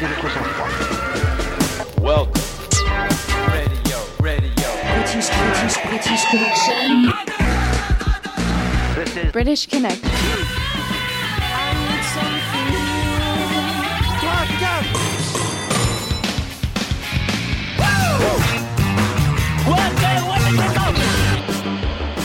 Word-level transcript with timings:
Gardez 0.00 0.16
votre 0.20 0.34
sang-froid. 0.34 0.70
Welcome. 2.02 2.42
Radio, 3.46 3.98
radio. 4.20 4.68
British, 4.92 5.28
British, 5.30 5.76
British 5.86 6.24
Connection. 6.30 7.12
This 8.96 9.16
is 9.16 9.30
British 9.30 9.66
Connect. 9.68 10.02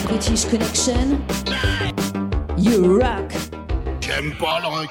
British 0.07 0.45
Connection. 0.45 1.23
You 2.57 2.99
rock. 2.99 3.31
J'aime 4.01 4.33
pas 4.37 4.59
le 4.59 4.67
rock. 4.67 4.89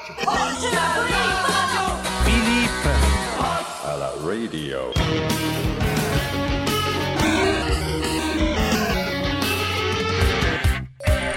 À 3.89 3.97
la 3.97 4.11
radio. 4.23 4.77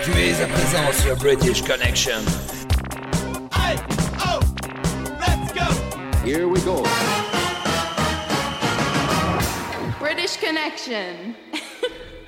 Tu 0.05 0.11
es 0.21 0.43
à 0.43 0.47
présent 0.47 0.93
sur 1.03 1.17
British 1.17 1.63
Connection. 1.63 2.21
Here 6.27 6.47
we 6.47 6.63
go. 6.63 6.83
British 9.99 10.37
Connection. 10.39 11.33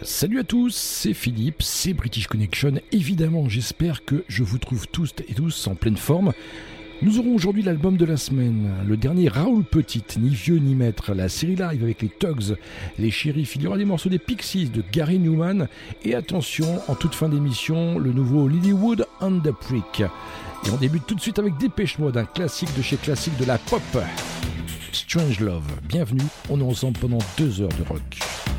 Salut 0.00 0.40
à 0.40 0.44
tous, 0.44 0.74
c'est 0.74 1.12
Philippe, 1.12 1.62
c'est 1.62 1.92
British 1.92 2.28
Connection. 2.28 2.80
Évidemment, 2.92 3.50
j'espère 3.50 4.06
que 4.06 4.24
je 4.28 4.42
vous 4.42 4.58
trouve 4.58 4.86
tous 4.88 5.12
et 5.28 5.34
tous 5.34 5.66
en 5.66 5.74
pleine 5.74 5.98
forme. 5.98 6.32
Nous 7.02 7.18
aurons 7.18 7.34
aujourd'hui 7.34 7.62
l'album 7.62 7.96
de 7.96 8.04
la 8.04 8.16
semaine, 8.16 8.70
le 8.86 8.96
dernier 8.96 9.28
Raoul 9.28 9.64
Petite, 9.64 10.16
ni 10.18 10.30
vieux 10.30 10.58
ni 10.58 10.74
maître, 10.74 11.12
la 11.12 11.28
série 11.28 11.56
live 11.56 11.82
avec 11.82 12.00
les 12.02 12.08
Tugs, 12.08 12.56
les 12.98 13.10
shérifs, 13.10 13.56
il 13.56 13.62
y 13.62 13.66
aura 13.66 13.76
des 13.76 13.84
morceaux 13.84 14.08
des 14.08 14.18
Pixies 14.18 14.70
de 14.70 14.82
Gary 14.92 15.18
Newman, 15.18 15.66
et 16.04 16.14
attention, 16.14 16.80
en 16.88 16.94
toute 16.94 17.14
fin 17.14 17.28
d'émission, 17.28 17.98
le 17.98 18.12
nouveau 18.12 18.48
Lilywood 18.48 19.06
and 19.20 19.40
the. 19.40 19.52
Et 20.00 20.70
on 20.72 20.76
débute 20.76 21.06
tout 21.06 21.14
de 21.14 21.20
suite 21.20 21.38
avec 21.38 21.58
Dépêche 21.58 21.98
Mode, 21.98 22.16
un 22.16 22.24
classique 22.24 22.74
de 22.76 22.82
chez 22.82 22.96
classique 22.96 23.36
de 23.38 23.44
la 23.44 23.58
pop. 23.58 23.82
Strange 24.92 25.40
Love, 25.40 25.66
bienvenue, 25.88 26.22
on 26.48 26.60
est 26.60 26.64
ensemble 26.64 26.98
pendant 26.98 27.18
deux 27.36 27.60
heures 27.60 27.68
de 27.68 27.88
rock. 27.88 28.53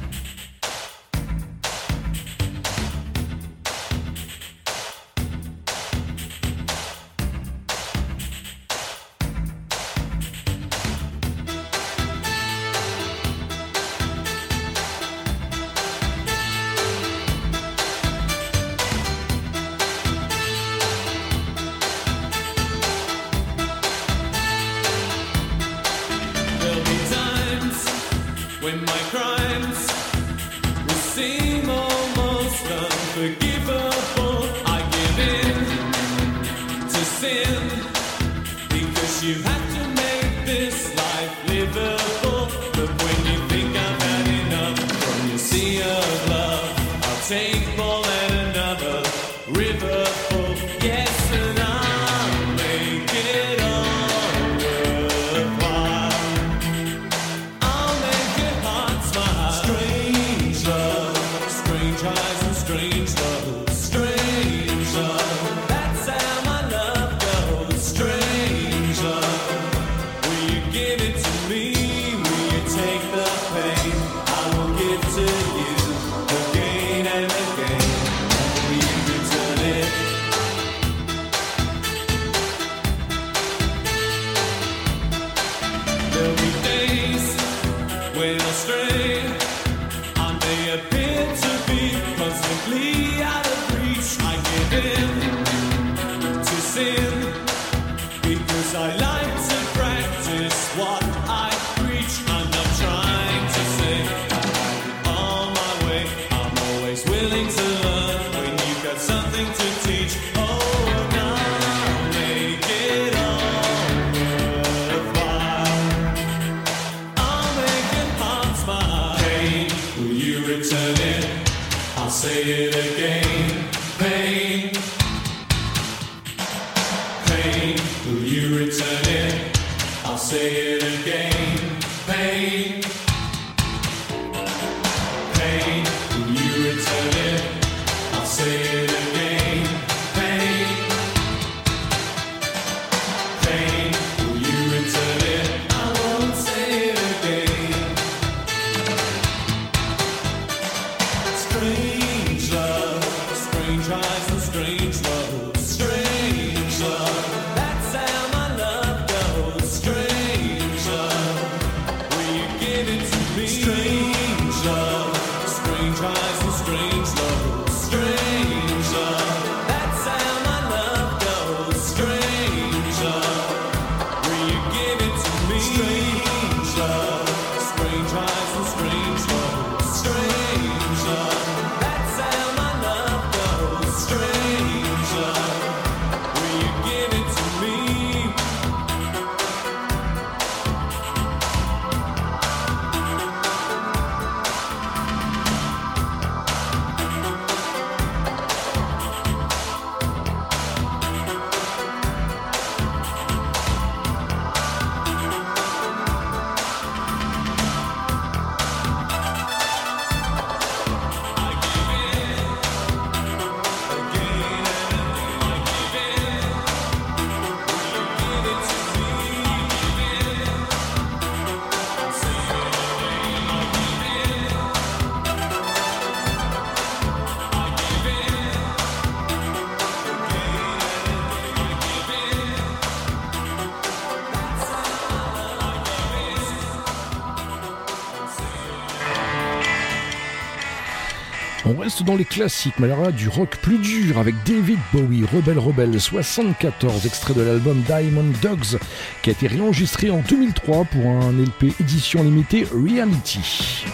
dans 242.06 242.16
les 242.16 242.26
classiques, 242.26 242.76
mais 242.80 242.92
alors 242.92 243.12
du 243.12 243.28
rock 243.28 243.58
plus 243.58 243.78
dur 243.80 244.20
avec 244.20 244.36
David 244.46 244.80
Bowie, 244.94 245.26
Rebel 245.26 245.58
Rebel 245.58 246.00
74, 246.00 247.06
extrait 247.06 247.34
de 247.34 247.42
l'album 247.42 247.82
Diamond 247.82 248.32
Dogs, 248.42 248.80
qui 249.22 249.30
a 249.30 249.34
été 249.34 249.48
réenregistré 249.48 250.10
en 250.10 250.20
2003 250.20 250.86
pour 250.86 251.08
un 251.08 251.32
LP 251.32 251.74
édition 251.80 252.24
limitée 252.24 252.66
Reality. 252.72 253.86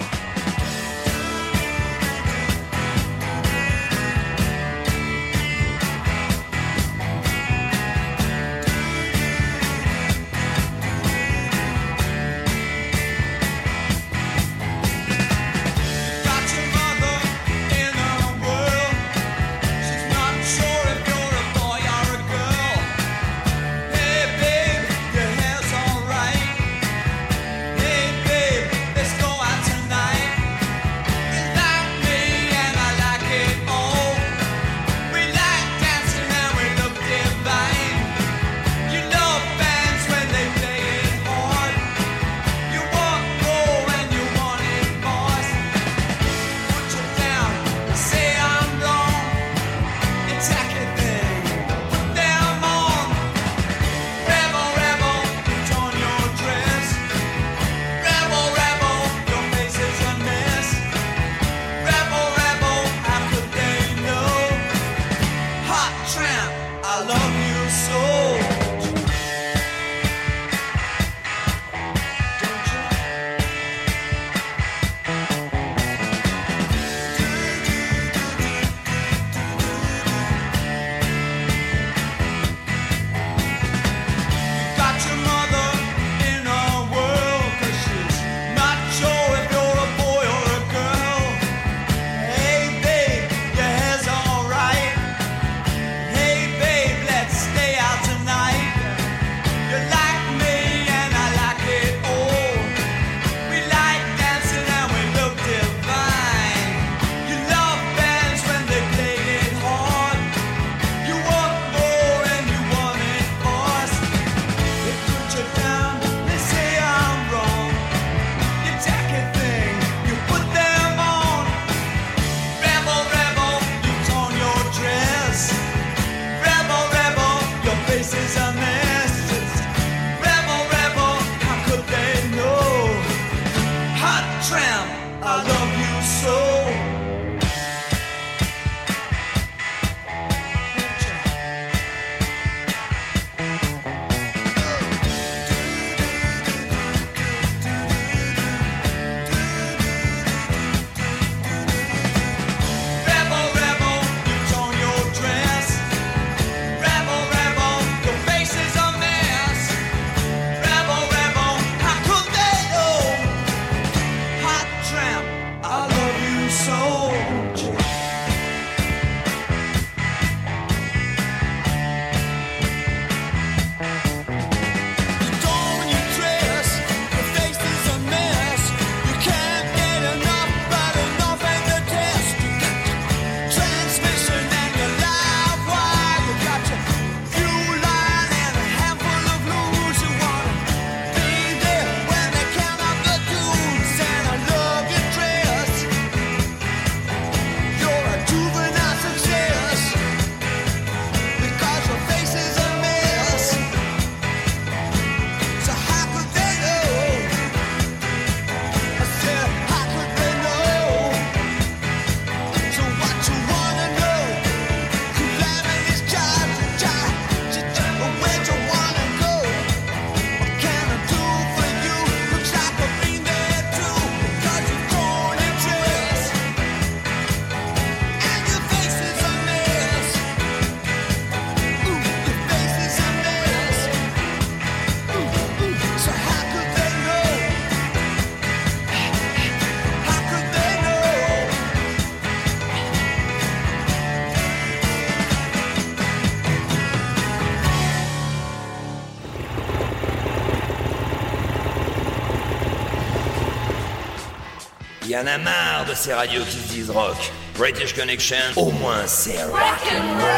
en 255.21 255.27
a 255.27 255.37
marre 255.37 255.85
de 255.87 255.93
ces 255.93 256.13
radios 256.13 256.43
qui 256.45 256.57
se 256.57 256.73
disent 256.73 256.89
rock. 256.89 257.31
British 257.57 257.93
Connection, 257.93 258.37
au 258.55 258.71
moins 258.71 259.05
c'est 259.05 259.43
rock. 259.43 260.30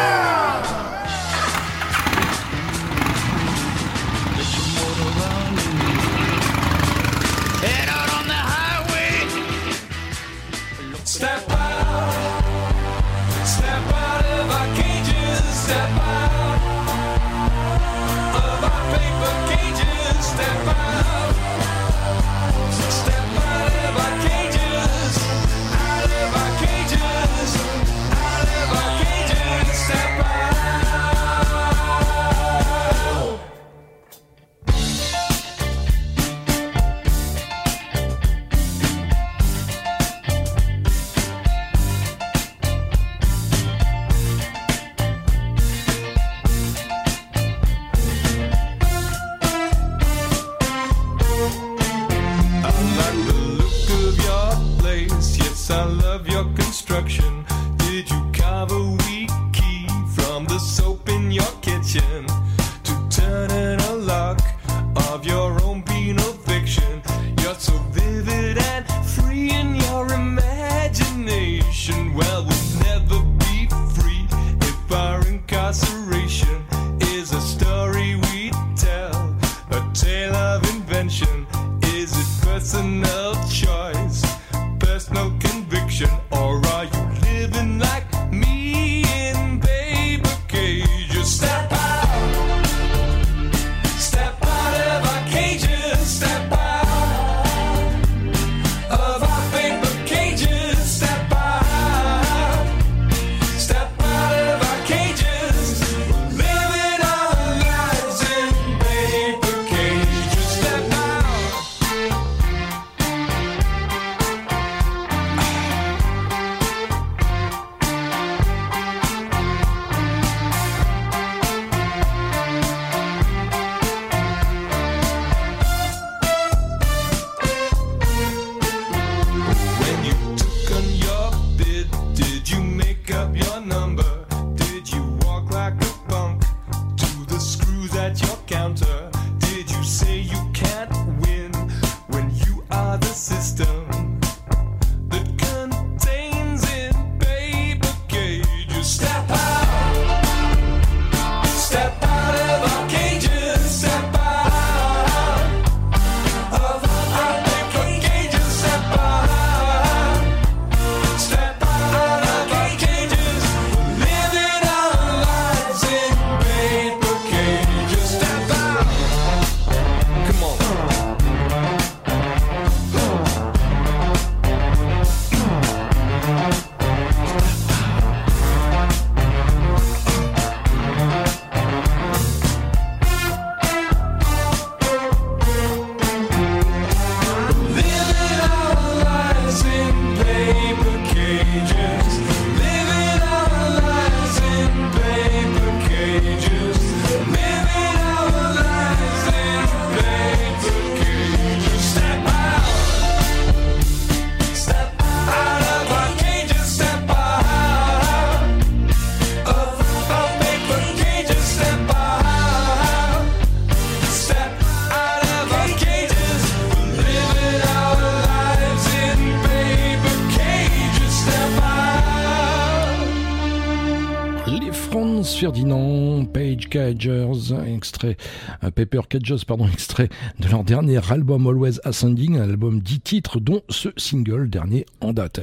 Ferdinand, 225.43 226.23
Page 226.23 226.69
Cagers, 226.69 227.53
extrait, 227.67 228.15
uh, 228.63 228.71
Paper 228.71 229.01
Cagers, 229.09 229.43
pardon, 229.45 229.67
extrait 229.73 230.07
de 230.39 230.47
leur 230.47 230.63
dernier 230.63 231.01
album 231.11 231.47
Always 231.47 231.81
Ascending, 231.83 232.37
un 232.37 232.43
album 232.43 232.79
10 232.79 232.99
titres, 233.01 233.41
dont 233.41 233.61
ce 233.67 233.89
single 233.97 234.49
dernier 234.49 234.85
en 235.01 235.11
date. 235.11 235.41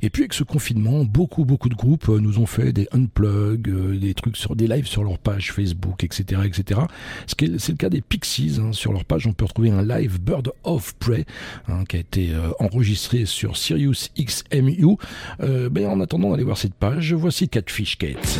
Et 0.00 0.08
puis 0.08 0.22
avec 0.22 0.32
ce 0.32 0.42
confinement, 0.42 1.04
beaucoup, 1.04 1.44
beaucoup 1.44 1.68
de 1.68 1.74
groupes 1.74 2.08
euh, 2.08 2.18
nous 2.18 2.38
ont 2.38 2.46
fait 2.46 2.72
des 2.72 2.88
unplugs, 2.92 3.68
euh, 3.68 3.98
des 3.98 4.14
trucs 4.14 4.38
sur 4.38 4.56
des 4.56 4.66
lives 4.66 4.86
sur 4.86 5.04
leur 5.04 5.18
page 5.18 5.52
Facebook, 5.52 6.02
etc., 6.02 6.40
etc. 6.46 6.80
C'est 7.26 7.72
le 7.72 7.76
cas 7.76 7.90
des 7.90 8.00
Pixies. 8.00 8.56
Hein. 8.58 8.72
Sur 8.72 8.94
leur 8.94 9.04
page, 9.04 9.26
on 9.26 9.34
peut 9.34 9.44
retrouver 9.44 9.70
un 9.70 9.82
live 9.82 10.18
Bird 10.18 10.50
of 10.64 10.94
Prey, 10.94 11.26
hein, 11.68 11.84
qui 11.86 11.96
a 11.96 12.00
été 12.00 12.32
euh, 12.32 12.52
enregistré 12.58 13.26
sur 13.26 13.58
Sirius 13.58 14.08
XMU. 14.18 14.96
Euh, 15.42 15.68
ben, 15.68 15.88
en 15.88 16.00
attendant 16.00 16.30
d'aller 16.30 16.44
voir 16.44 16.56
cette 16.56 16.72
page, 16.72 17.12
voici 17.12 17.50
Catfish 17.50 17.98
Kate. 17.98 18.38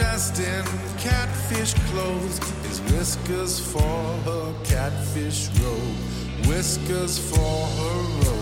dressed 0.00 0.38
in 0.38 0.64
catfish 0.98 1.74
clothes. 1.90 2.38
His 2.66 2.80
whiskers 2.90 3.60
for 3.60 4.02
her 4.24 4.54
catfish 4.64 5.48
robe. 5.60 6.46
Whiskers 6.46 7.18
for 7.18 7.66
her 7.78 8.00
robe. 8.24 8.39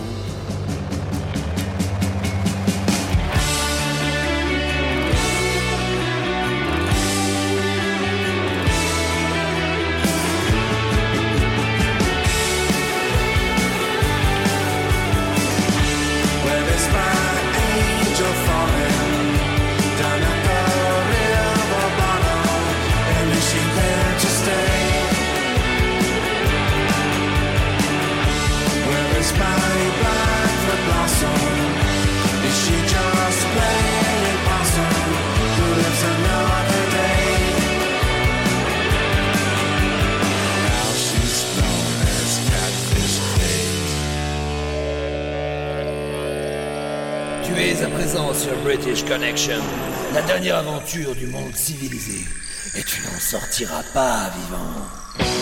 La 49.09 50.21
dernière 50.21 50.57
aventure 50.57 51.15
du 51.15 51.25
monde 51.25 51.55
civilisé. 51.55 52.27
Et 52.75 52.83
tu 52.83 53.01
n'en 53.01 53.19
sortiras 53.19 53.81
pas 53.91 54.29
vivant. 54.29 55.38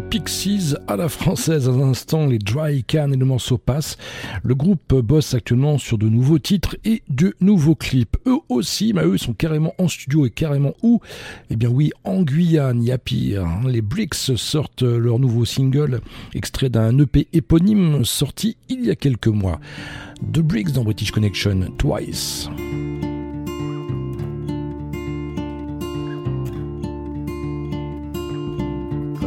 Pixies 0.00 0.74
à 0.86 0.96
la 0.96 1.08
française 1.08 1.68
à 1.68 1.72
l'instant, 1.72 2.26
les 2.26 2.38
Dry 2.38 2.84
Can 2.84 3.12
et 3.12 3.16
le 3.16 3.24
morceau 3.24 3.58
passe. 3.58 3.96
Le 4.42 4.54
groupe 4.54 4.94
bosse 4.94 5.34
actuellement 5.34 5.78
sur 5.78 5.98
de 5.98 6.08
nouveaux 6.08 6.38
titres 6.38 6.76
et 6.84 7.02
de 7.08 7.34
nouveaux 7.40 7.74
clips. 7.74 8.16
Eux 8.26 8.38
aussi, 8.48 8.92
bah 8.92 9.04
eux 9.04 9.18
sont 9.18 9.32
carrément 9.32 9.74
en 9.78 9.88
studio 9.88 10.26
et 10.26 10.30
carrément 10.30 10.74
où? 10.82 11.00
Eh 11.50 11.56
bien 11.56 11.68
oui, 11.68 11.90
en 12.04 12.22
Guyane, 12.22 12.82
il 12.82 12.88
y 12.88 12.92
a 12.92 12.98
pire. 12.98 13.46
Les 13.66 13.82
Bricks 13.82 14.14
sortent 14.14 14.82
leur 14.82 15.18
nouveau 15.18 15.44
single, 15.44 16.00
extrait 16.34 16.70
d'un 16.70 16.98
EP 16.98 17.28
éponyme 17.32 18.04
sorti 18.04 18.56
il 18.68 18.84
y 18.84 18.90
a 18.90 18.96
quelques 18.96 19.28
mois. 19.28 19.60
The 20.32 20.40
Bricks 20.40 20.72
dans 20.72 20.84
British 20.84 21.10
Connection, 21.10 21.72
Twice. 21.78 22.48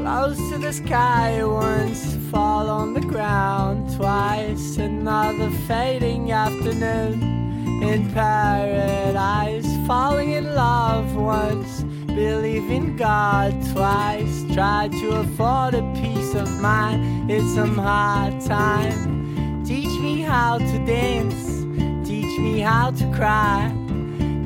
Close 0.06 0.38
to 0.52 0.60
the 0.60 0.72
sky 0.72 1.44
once, 1.44 2.16
fall 2.30 2.70
on 2.70 2.94
the 2.94 3.02
ground 3.02 3.92
twice. 3.98 4.78
Another 4.78 5.50
fading 5.68 6.32
afternoon 6.32 7.82
in 7.82 8.14
paradise. 8.14 9.66
Falling 9.88 10.34
in 10.34 10.54
love 10.54 11.16
once, 11.16 11.82
believe 12.06 12.70
in 12.70 12.96
God 12.96 13.52
twice. 13.74 14.44
Try 14.54 14.90
to 14.90 15.22
afford 15.22 15.74
a 15.74 15.82
peace 15.96 16.36
of 16.36 16.52
mind, 16.62 17.32
it's 17.32 17.56
some 17.56 17.76
hard 17.76 18.40
time. 18.42 19.66
Teach 19.66 20.00
me 20.00 20.22
how 20.22 20.60
to 20.60 20.86
dance, 20.86 21.64
teach 22.08 22.38
me 22.38 22.60
how 22.60 22.92
to 22.92 23.12
cry. 23.12 23.74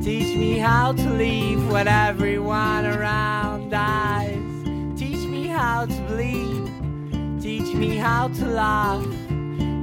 Teach 0.01 0.37
me 0.37 0.57
how 0.57 0.93
to 0.93 1.09
leave 1.09 1.69
when 1.69 1.89
everyone 1.89 2.85
around 2.85 3.71
dies. 3.71 4.38
How 5.59 5.85
to 5.85 6.01
bleed. 6.07 7.41
Teach 7.41 7.73
me 7.75 7.97
how 7.97 8.29
to 8.29 8.45
laugh. 8.45 9.03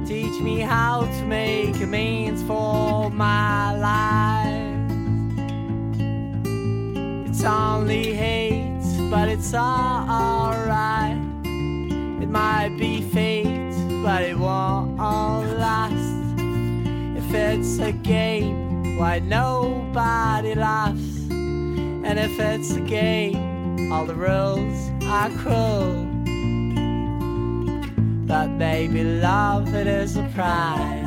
Teach 0.07 0.41
me 0.41 0.61
how 0.61 1.01
to 1.01 1.23
make 1.25 1.75
amends 1.75 2.41
for 2.41 3.11
my 3.11 3.77
life. 3.77 4.89
It's 7.29 7.43
only 7.43 8.11
hate, 8.15 8.81
but 9.11 9.29
it's 9.29 9.53
alright. 9.53 11.21
It 12.23 12.29
might 12.29 12.75
be 12.79 13.03
fate, 13.03 13.75
but 14.03 14.23
it 14.23 14.35
won't 14.35 14.99
all 14.99 15.43
last. 15.43 16.39
If 17.19 17.31
it's 17.31 17.77
a 17.77 17.91
game, 17.91 18.97
why 18.97 19.19
nobody 19.19 20.55
laughs? 20.55 21.29
And 21.29 22.17
if 22.17 22.39
it's 22.39 22.71
a 22.71 22.81
game, 22.81 23.46
all 23.91 24.05
the 24.05 24.15
rules 24.15 24.91
are 25.05 25.29
cruel. 25.37 26.05
But 28.27 28.57
baby, 28.57 29.03
love 29.03 29.73
it 29.73 29.87
is 29.87 30.17
a 30.17 30.23
prize. 30.33 31.05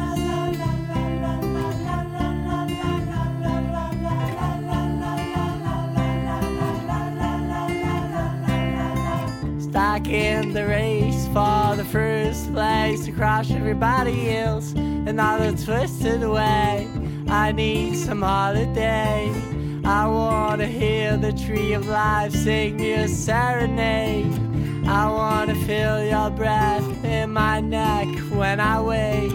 Stuck 9.62 10.08
in 10.08 10.52
the 10.52 10.66
race 10.66 11.26
for 11.26 11.76
the 11.76 11.84
first 11.84 12.52
place 12.52 13.04
to 13.04 13.12
crush 13.12 13.50
everybody 13.50 14.36
else. 14.36 14.72
Another 14.72 15.52
twisted 15.52 16.22
way. 16.22 16.88
I 17.28 17.52
need 17.52 17.96
some 17.96 18.22
holiday. 18.22 19.49
I 19.90 20.06
wanna 20.06 20.68
hear 20.68 21.16
the 21.16 21.32
tree 21.32 21.72
of 21.72 21.88
life 21.88 22.32
sing 22.32 22.76
me 22.76 22.92
a 22.92 23.08
serenade. 23.08 24.32
I 24.86 25.10
wanna 25.10 25.56
feel 25.66 26.04
your 26.04 26.30
breath 26.30 27.04
in 27.04 27.32
my 27.32 27.58
neck 27.58 28.06
when 28.30 28.60
I 28.60 28.80
wake. 28.80 29.32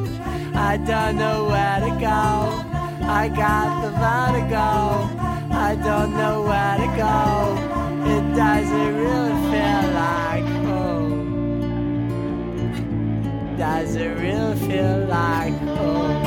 I 0.55 0.77
don't 0.77 1.17
know 1.17 1.43
where 1.51 1.79
to 1.81 1.89
go. 1.99 2.63
I 3.05 3.27
got 3.27 3.81
the 3.83 3.91
vertigo. 3.99 5.09
I 5.51 5.75
don't 5.75 6.11
know 6.15 6.43
where 6.43 6.77
to 6.83 6.87
go. 7.03 7.57
It 8.13 8.23
doesn't 8.33 8.95
really 8.95 9.35
feel 9.51 9.83
like 10.05 10.47
home. 10.63 11.27
Does 13.57 13.95
it 13.97 14.17
really 14.17 14.55
feel 14.67 14.99
like 15.07 15.53
home? 15.59 16.24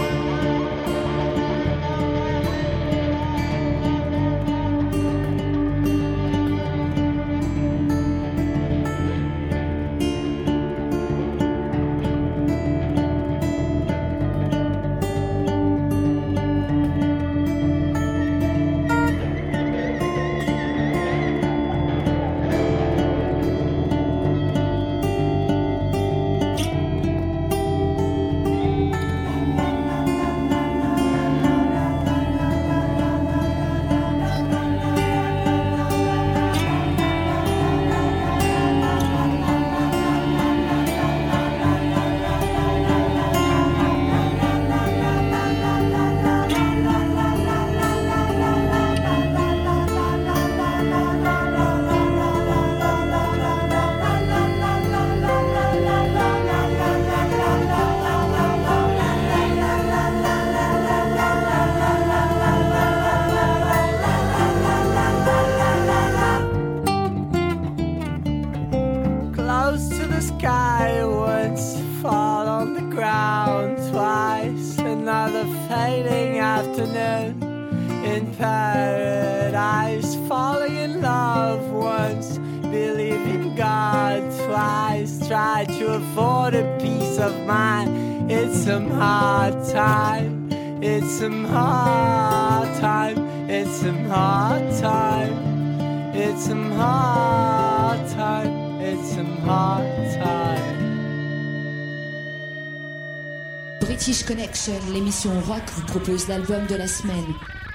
L'émission 105.25 105.53
rock, 105.53 105.63
vous 105.75 105.83
propose 105.87 106.29
l'album 106.29 106.65
de 106.69 106.77
la 106.77 106.87
semaine. 106.87 107.25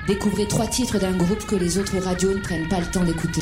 Découvrez 0.08 0.48
trois 0.48 0.68
titres 0.68 0.98
d'un 1.00 1.12
groupe 1.12 1.46
que 1.46 1.56
les 1.56 1.78
autres 1.78 1.98
radios 1.98 2.34
ne 2.34 2.40
prennent 2.40 2.68
pas 2.70 2.80
le 2.80 2.86
temps 2.86 3.04
d'écouter. 3.04 3.42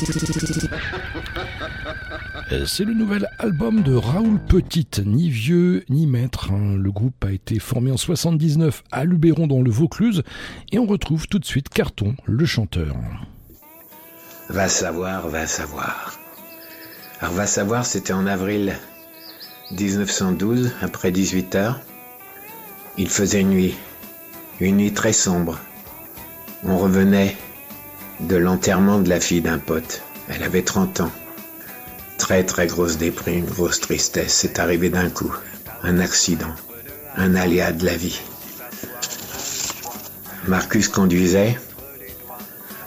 Euh, 2.51 2.65
C'est 2.65 2.83
le 2.83 2.93
nouvel 2.95 3.29
album 3.37 3.81
de 3.83 3.93
Raoul 3.93 4.39
Petite, 4.47 5.01
ni 5.05 5.29
vieux 5.29 5.83
ni 5.89 6.07
maître. 6.07 6.51
hein. 6.51 6.75
Le 6.77 6.91
groupe 6.91 7.23
a 7.25 7.31
été 7.31 7.59
formé 7.59 7.91
en 7.91 7.97
79 7.97 8.83
à 8.91 9.05
Luberon 9.05 9.45
dans 9.47 9.61
le 9.61 9.69
Vaucluse 9.71 10.23
et 10.71 10.79
on 10.79 10.85
retrouve 10.87 11.27
tout 11.27 11.39
de 11.39 11.45
suite 11.45 11.69
Carton, 11.69 12.15
le 12.25 12.45
chanteur. 12.45 12.95
Va 14.49 14.67
savoir, 14.67 15.27
va 15.29 15.45
savoir. 15.45 16.13
Alors 17.21 17.33
va 17.35 17.45
savoir, 17.45 17.85
c'était 17.85 18.13
en 18.13 18.25
avril 18.25 18.73
1912, 19.71 20.71
après 20.81 21.11
18 21.11 21.55
heures. 21.55 21.79
Il 22.97 23.07
faisait 23.09 23.43
nuit, 23.43 23.73
une 24.61 24.77
nuit 24.77 24.93
très 24.93 25.11
sombre. 25.11 25.59
On 26.63 26.77
revenait 26.77 27.35
de 28.19 28.35
l'enterrement 28.35 28.99
de 28.99 29.09
la 29.09 29.19
fille 29.19 29.41
d'un 29.41 29.57
pote. 29.57 30.03
Elle 30.29 30.43
avait 30.43 30.61
30 30.61 31.01
ans. 31.01 31.11
Très 32.19 32.43
très 32.43 32.67
grosse 32.67 32.97
déprime, 32.97 33.45
grosse 33.45 33.79
tristesse. 33.79 34.33
C'est 34.33 34.59
arrivé 34.59 34.89
d'un 34.89 35.09
coup. 35.09 35.33
Un 35.81 35.99
accident. 35.99 36.53
Un 37.17 37.33
aléa 37.33 37.71
de 37.71 37.85
la 37.85 37.97
vie. 37.97 38.21
Marcus 40.47 40.87
conduisait 40.87 41.57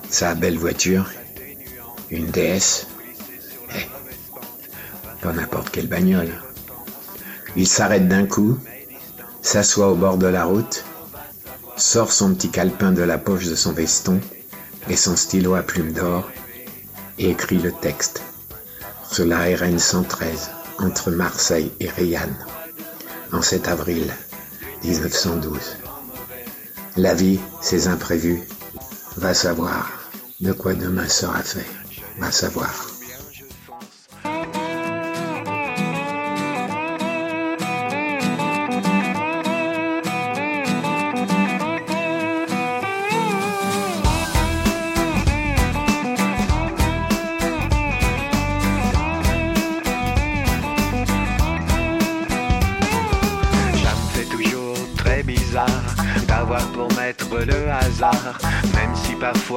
sa 0.09 0.37
belle 0.37 0.57
voiture, 0.57 1.11
une 2.11 2.27
DS. 2.27 2.87
Eh, 3.75 3.87
pas 5.21 5.33
n'importe 5.33 5.71
quelle 5.71 5.89
bagnole. 5.89 6.31
Il 7.57 7.67
s'arrête 7.67 8.07
d'un 8.07 8.27
coup, 8.27 8.59
s'assoit 9.43 9.91
au 9.91 9.97
bord 9.97 10.19
de 10.19 10.27
la 10.27 10.45
route, 10.45 10.85
sort 11.77 12.13
son 12.13 12.35
petit 12.35 12.51
calepin 12.51 12.93
de 12.93 13.03
la 13.03 13.19
poche 13.19 13.47
de 13.47 13.55
son 13.55 13.73
veston 13.73 14.21
et 14.89 14.97
son 14.97 15.17
stylo 15.17 15.55
à 15.55 15.63
plume 15.63 15.93
d'or 15.93 16.31
et 17.19 17.31
écrit 17.31 17.59
le 17.59 17.73
texte 17.73 18.23
sur 19.11 19.25
la 19.25 19.45
RN 19.45 19.79
113 19.79 20.51
entre 20.79 21.11
Marseille 21.11 21.73
et 21.81 21.89
Rayanne 21.89 22.37
en 23.33 23.43
7 23.43 23.69
avril 23.69 24.13
1912. 24.85 25.59
La 26.97 27.15
vie, 27.15 27.41
ses 27.61 27.89
imprévus, 27.89 28.43
va 29.17 29.35
savoir 29.35 29.91
de 30.41 30.53
quoi 30.53 30.75
demain 30.75 31.09
sera 31.09 31.43
fait, 31.43 31.67
va 32.19 32.31
savoir. 32.31 32.94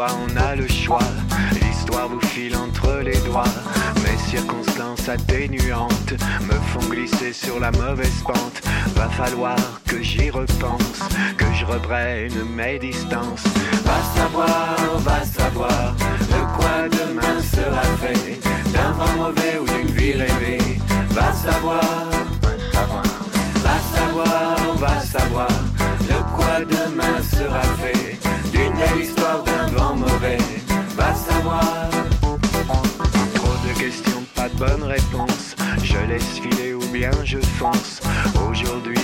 On 0.06 0.38
a 0.38 0.56
le 0.56 0.68
choix. 0.68 1.00
L'histoire 1.54 2.08
vous 2.08 2.22
file 2.28 2.56
entre 2.56 3.02
les 3.04 3.18
doigts, 3.20 3.54
mes 4.04 4.18
circonstances 4.30 5.10
atténuantes 5.10 6.14
me 6.42 6.54
font 6.72 6.88
glisser 6.90 7.34
sur 7.34 7.60
la 7.60 7.72
mauvaise 7.72 8.22
pente. 8.24 8.62
Va 8.96 9.10
falloir 9.10 9.58
que 9.88 10.02
j'y 10.02 10.30
repense, 10.30 11.00
que 11.38 11.46
je 11.54 11.66
reprenne 11.66 12.34
mes 12.56 12.78
distances. 12.80 13.44
Va 13.86 14.02
savoir, 14.16 14.76
va 15.00 15.24
savoir 15.24 15.96
de 16.20 16.42
quoi 16.58 16.90
demain 16.90 17.42
sera 17.42 17.84
fait, 18.02 18.40
d'un 18.72 18.92
vent 18.92 19.16
mauvais 19.18 19.58
ou 19.60 19.66
d'une 19.66 19.96
vie 19.96 20.14
rêvée. 20.14 20.80
Va 21.12 21.34
savoir. 21.34 21.82
Va 23.64 23.80
savoir, 23.98 24.76
va 24.78 25.02
savoir 25.02 25.48
de 26.02 26.36
quoi 26.36 26.60
demain 26.62 27.18
sera 27.36 27.62
fait. 27.82 28.18
D'une 28.52 28.74
belle 28.74 29.04
histoire 29.04 29.44
d'un 29.44 29.57
bonnes 34.58 34.84
réponses. 34.84 35.56
Je 35.84 35.98
laisse 36.08 36.40
filer 36.40 36.74
ou 36.74 36.86
bien 36.92 37.12
je 37.24 37.38
fonce. 37.40 38.02
Aujourd'hui. 38.50 38.97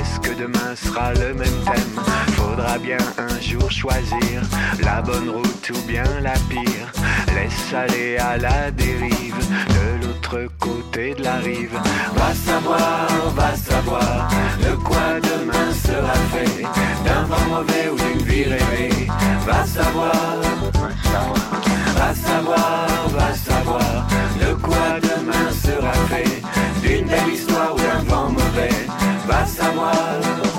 Est-ce 0.00 0.18
que 0.20 0.34
demain 0.34 0.74
sera 0.74 1.12
le 1.12 1.34
même 1.34 1.60
thème? 1.66 1.94
Faudra 2.32 2.78
bien 2.78 2.96
un 3.18 3.38
jour 3.38 3.70
choisir 3.70 4.40
la 4.82 5.02
bonne 5.02 5.28
route 5.28 5.70
ou 5.74 5.86
bien 5.86 6.04
la 6.22 6.32
pire. 6.48 6.90
Laisse 7.34 7.74
aller 7.74 8.16
à 8.16 8.38
la 8.38 8.70
dérive 8.70 9.36
de 9.68 10.06
l'autre 10.06 10.48
côté 10.58 11.14
de 11.14 11.22
la 11.22 11.36
rive. 11.36 11.78
Va 12.14 12.34
savoir, 12.34 13.08
va 13.36 13.54
savoir 13.54 14.28
de 14.62 14.74
quoi 14.76 15.20
demain 15.22 15.70
sera 15.86 16.14
fait. 16.32 16.62
D'un 17.04 17.24
vent 17.24 17.46
mauvais 17.56 17.90
ou 17.92 17.96
d'une 17.96 18.26
vie 18.26 18.44
rêvée. 18.44 19.06
Va 19.46 19.66
savoir, 19.66 20.14
va 21.96 22.14
savoir, 22.14 22.88
va 23.18 23.34
savoir 23.34 24.08
de 24.40 24.54
quoi 24.54 24.98
demain 25.02 25.50
sera 25.62 25.92
fait. 26.08 26.42
D'une 26.80 27.06
belle 27.06 27.34
histoire 27.34 27.74
ou 27.74 27.78
d'un 27.78 28.02
vent 28.08 28.30
mauvais. 28.30 28.70
Va 29.30 29.46
savoir. 29.46 29.94
J'ai 30.22 30.49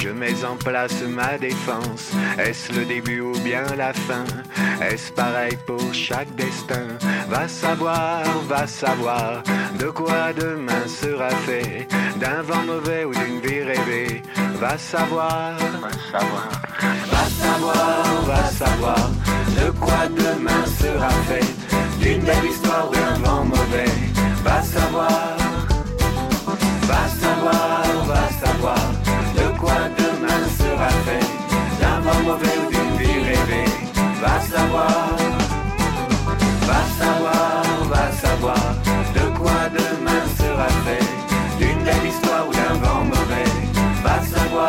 Je 0.00 0.10
mets 0.10 0.44
en 0.44 0.54
place 0.54 1.02
ma 1.02 1.36
défense. 1.38 2.12
Est-ce 2.38 2.72
le 2.72 2.84
début 2.84 3.20
ou 3.20 3.32
bien 3.40 3.64
la 3.76 3.92
fin? 3.92 4.24
Est-ce 4.80 5.10
pareil 5.12 5.58
pour 5.66 5.82
chaque 5.92 6.32
destin? 6.36 6.86
Va 7.28 7.48
savoir, 7.48 8.22
va 8.48 8.64
savoir 8.68 9.42
de 9.76 9.86
quoi 9.86 10.32
demain 10.32 10.86
sera 10.86 11.30
fait. 11.46 11.88
D'un 12.20 12.42
vent 12.42 12.62
mauvais 12.64 13.04
ou 13.04 13.12
d'une 13.12 13.40
vie 13.40 13.62
rêvée. 13.62 14.22
Va 14.60 14.78
savoir, 14.78 15.56
va 15.82 15.90
savoir, 16.12 16.48
va 17.10 17.24
savoir, 17.42 18.22
va 18.24 18.44
savoir 18.50 19.10
de 19.60 19.70
quoi 19.80 20.06
demain 20.10 20.64
sera 20.80 21.10
fait. 21.28 21.50
D'une 21.98 22.22
belle 22.22 22.46
histoire 22.48 22.88
ou 22.88 22.94
d'un 22.94 23.18
vent 23.28 23.44
mauvais. 23.44 23.92
Va 24.44 24.62
savoir. 24.62 25.36
Va 26.82 27.08
savoir, 27.08 27.17
mauvais 32.28 32.58
ou 32.58 32.68
rêvée. 33.30 33.70
Va 34.20 34.40
savoir, 34.40 35.16
va 36.70 36.80
savoir, 37.00 37.62
va 37.92 38.12
savoir 38.12 38.64
de 39.16 39.24
quoi 39.38 39.60
demain 39.78 40.22
sera 40.38 40.68
fait. 40.84 41.06
D'une 41.58 41.82
belle 41.84 42.06
histoire 42.12 42.44
ou 42.48 42.52
d'un 42.52 42.74
vent 42.84 43.04
mauvais. 43.04 43.50
Va 44.02 44.16
savoir. 44.22 44.68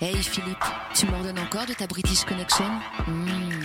Hey 0.00 0.22
Philippe, 0.22 0.64
tu 0.94 1.06
m'ordonnes 1.06 1.38
encore 1.38 1.66
de 1.66 1.72
ta 1.72 1.86
British 1.86 2.24
Connection? 2.24 2.68
Hmm. 3.06 3.63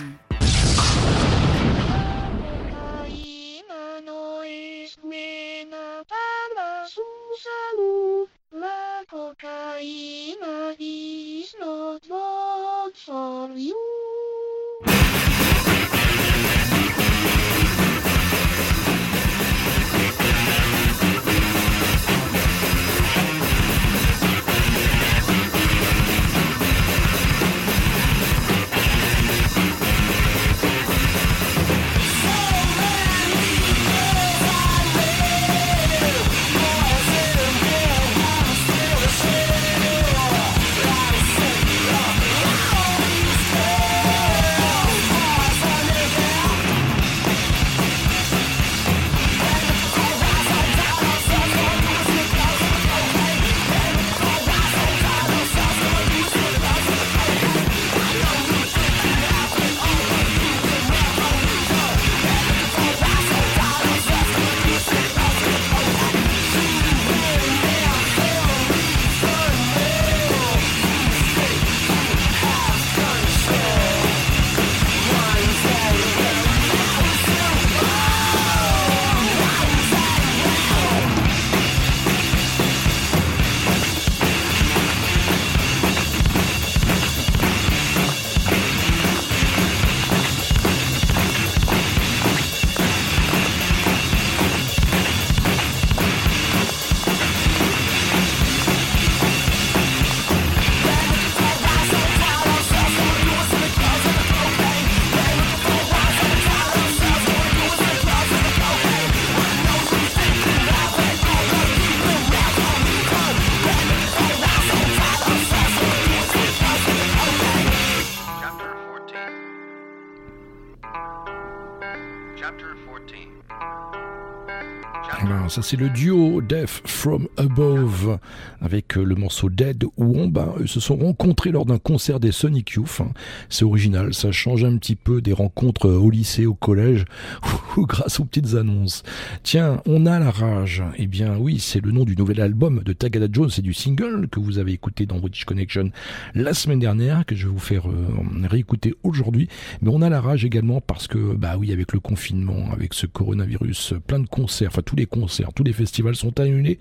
Ça 125.50 125.62
c'est 125.62 125.76
le 125.76 125.88
duo 125.88 126.40
Death 126.42 126.80
from 126.84 127.26
Above 127.36 128.20
avec 128.60 128.96
euh, 128.96 129.02
le 129.02 129.16
morceau 129.16 129.50
Dead 129.50 129.84
Womba. 129.96 130.54
Ils 130.60 130.68
se 130.68 130.78
sont 130.78 130.96
rencontrés 130.96 131.50
lors 131.50 131.66
d'un 131.66 131.78
concert 131.78 132.20
des 132.20 132.30
Sonic 132.30 132.70
Youth. 132.70 133.00
hein. 133.00 133.10
C'est 133.48 133.64
original, 133.64 134.14
ça 134.14 134.30
change 134.30 134.62
un 134.62 134.76
petit 134.76 134.94
peu 134.94 135.20
des 135.20 135.32
rencontres 135.32 135.88
euh, 135.88 135.98
au 135.98 136.08
lycée, 136.10 136.46
au 136.46 136.54
collège 136.54 137.04
ou 137.76 137.84
grâce 137.84 138.20
aux 138.20 138.24
petites 138.24 138.54
annonces. 138.54 139.02
Tiens, 139.42 139.82
on 139.86 140.06
a 140.06 140.20
la 140.20 140.30
rage. 140.30 140.84
Eh 140.96 141.08
bien 141.08 141.36
oui, 141.36 141.58
c'est 141.58 141.80
le 141.84 141.90
nom 141.90 142.04
du 142.04 142.14
nouvel 142.14 142.40
album 142.40 142.82
de 142.84 142.92
Tagada 142.92 143.26
Jones 143.32 143.50
et 143.58 143.62
du 143.62 143.74
single 143.74 144.28
que 144.30 144.38
vous 144.38 144.58
avez 144.58 144.72
écouté 144.72 145.04
dans 145.04 145.18
British 145.18 145.46
Connection 145.46 145.90
la 146.34 146.54
semaine 146.54 146.78
dernière, 146.78 147.26
que 147.26 147.34
je 147.34 147.48
vais 147.48 147.52
vous 147.52 147.58
faire 147.58 147.88
euh, 147.88 148.46
réécouter 148.48 148.94
aujourd'hui. 149.02 149.48
Mais 149.82 149.90
on 149.92 150.00
a 150.00 150.08
la 150.08 150.20
rage 150.20 150.44
également 150.44 150.80
parce 150.80 151.08
que, 151.08 151.34
bah 151.34 151.56
oui, 151.58 151.72
avec 151.72 151.92
le 151.92 151.98
confinement, 151.98 152.70
avec 152.72 152.94
ce 152.94 153.06
coronavirus, 153.06 153.94
plein 154.06 154.20
de 154.20 154.28
concerts, 154.28 154.68
enfin 154.68 154.82
tous 154.82 154.94
les 154.96 155.06
concerts, 155.06 155.39
tous 155.54 155.64
les 155.64 155.72
festivals 155.72 156.16
sont 156.16 156.38
annulés, 156.40 156.78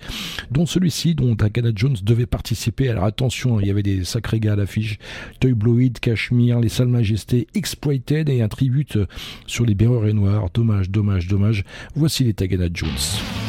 dont 0.52 0.66
celui-ci, 0.66 1.16
dont 1.16 1.36
Tagada 1.36 1.72
Jones 1.74 1.98
devait 2.04 2.26
participer. 2.26 2.90
Alors 2.90 3.06
attention, 3.06 3.60
il 3.60 3.68
y 3.68 3.72
avait 3.72 3.84
des 3.84 4.04
sacrés 4.04 4.40
gars 4.40 4.54
à 4.54 4.56
l'affiche, 4.56 5.00
Toy 5.40 5.54
Bloid, 5.54 6.00
Cashmere, 6.00 6.60
les 6.60 6.70
Salles 6.70 6.88
Majestés, 6.88 7.48
Exploited 7.56 8.30
et 8.30 8.42
un 8.42 8.48
tribute 8.48 8.98
sur 9.48 9.66
les 9.66 9.76
Béreurs 9.76 10.06
et 10.06 10.14
Noirs. 10.14 10.50
Dommage, 10.54 10.90
dommage, 10.90 11.28
dommage. 11.28 11.64
Voici 11.96 12.24
les 12.24 12.34
Tagada 12.34 12.68
Jones. 12.74 13.49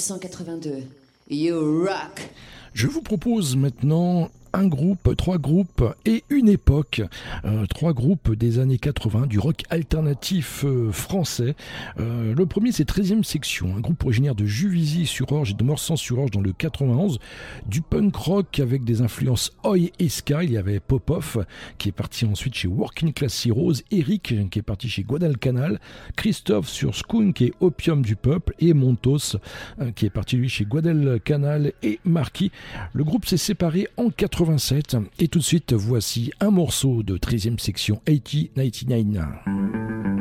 1982. 0.00 0.84
You 1.28 1.84
rock! 1.84 2.30
Je 2.72 2.86
vous 2.86 3.02
propose 3.02 3.54
maintenant 3.54 4.30
un 4.60 4.68
groupe, 4.68 5.16
trois 5.16 5.38
groupes 5.38 5.82
et 6.04 6.22
une 6.28 6.48
époque. 6.48 7.00
Euh, 7.46 7.64
trois 7.64 7.94
groupes 7.94 8.34
des 8.34 8.58
années 8.58 8.76
80 8.76 9.26
du 9.26 9.38
rock 9.38 9.62
alternatif 9.70 10.66
euh, 10.66 10.92
français. 10.92 11.54
Euh, 11.98 12.34
le 12.34 12.44
premier 12.44 12.70
c'est 12.70 12.86
13e 12.86 13.22
section, 13.22 13.74
un 13.74 13.80
groupe 13.80 14.04
originaire 14.04 14.34
de 14.34 14.44
Juvisy-sur-Orge 14.44 15.52
et 15.52 15.54
de 15.54 15.64
Morsan-sur-Orge 15.64 16.30
dans 16.30 16.42
le 16.42 16.52
91. 16.52 17.18
Du 17.66 17.80
punk 17.80 18.14
rock 18.14 18.60
avec 18.60 18.84
des 18.84 19.00
influences 19.00 19.52
Oi 19.64 19.92
et 19.98 20.08
Ska. 20.10 20.44
Il 20.44 20.52
y 20.52 20.58
avait 20.58 20.78
Popov 20.78 21.46
qui 21.78 21.88
est 21.88 21.92
parti 21.92 22.26
ensuite 22.26 22.54
chez 22.54 22.68
Working 22.68 23.14
Class 23.14 23.46
Heroes, 23.46 23.80
Eric 23.90 24.34
qui 24.50 24.58
est 24.58 24.62
parti 24.62 24.90
chez 24.90 25.04
Guadalcanal, 25.04 25.80
Christophe 26.16 26.68
sur 26.68 26.94
Skunk 26.94 27.40
et 27.40 27.54
Opium 27.60 28.02
du 28.02 28.14
Peuple 28.14 28.54
et 28.58 28.74
Montos 28.74 29.38
qui 29.94 30.04
est 30.04 30.10
parti 30.10 30.36
lui 30.36 30.50
chez 30.50 30.66
Guadalcanal 30.66 31.72
et 31.82 31.98
Marquis. 32.04 32.52
Le 32.92 33.04
groupe 33.04 33.24
s'est 33.24 33.38
séparé 33.38 33.88
en 33.96 34.10
87 34.50 34.96
et 35.20 35.28
tout 35.28 35.38
de 35.38 35.44
suite 35.44 35.72
voici 35.72 36.32
un 36.40 36.50
morceau 36.50 37.02
de 37.02 37.16
13e 37.16 37.58
section 37.58 38.00
8099. 38.08 40.19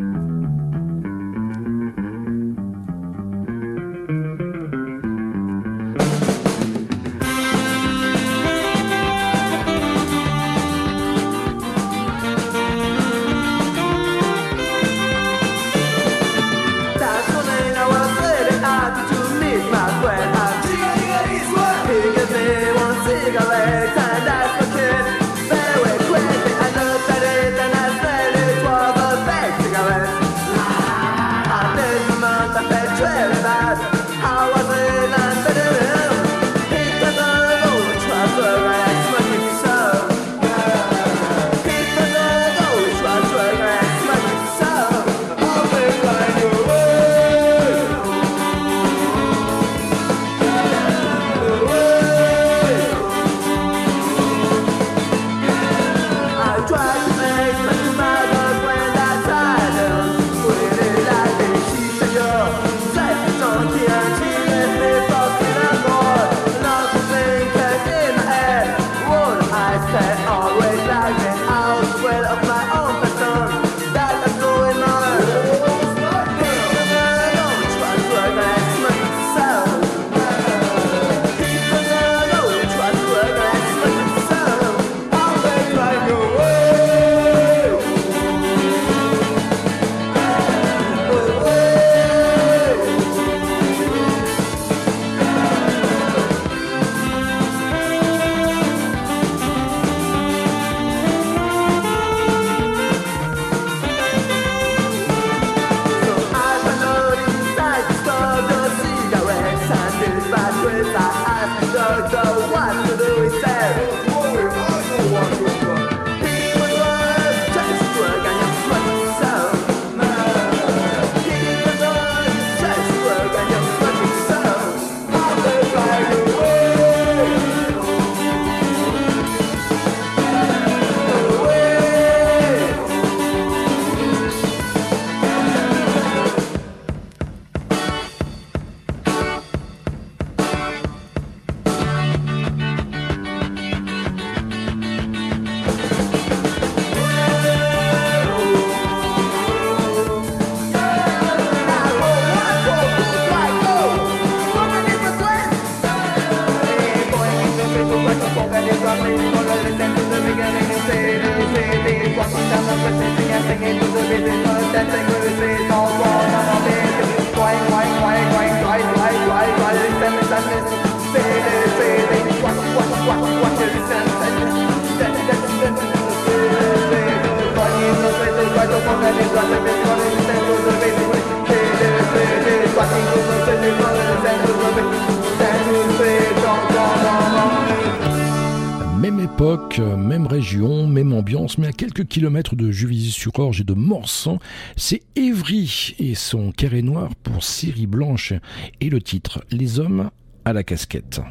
kilomètres 192.09 192.55
de 192.55 192.71
Juvisy-sur-Orge 192.71 193.61
et 193.61 193.63
de 193.63 193.73
Morsan, 193.73 194.39
c'est 194.75 195.01
Évry 195.15 195.95
et 195.99 196.15
son 196.15 196.51
carré 196.51 196.81
noir 196.81 197.15
pour 197.23 197.43
Série 197.43 197.87
Blanche 197.87 198.33
et 198.81 198.89
le 198.89 199.01
titre 199.01 199.43
Les 199.51 199.79
hommes 199.79 200.09
à 200.43 200.53
la 200.53 200.63
casquette. 200.63 201.21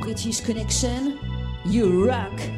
British 0.00 0.40
Connection, 0.42 1.14
you 1.66 2.06
rock! 2.06 2.57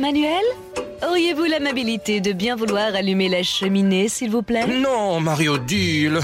Emmanuel 0.00 0.40
Auriez-vous 1.06 1.44
l'amabilité 1.44 2.22
de 2.22 2.32
bien 2.32 2.56
vouloir 2.56 2.94
allumer 2.94 3.28
la 3.28 3.42
cheminée, 3.42 4.08
s'il 4.08 4.30
vous 4.30 4.40
plaît? 4.40 4.66
Non, 4.66 5.20
Mario 5.20 5.58
Deal 5.58 6.20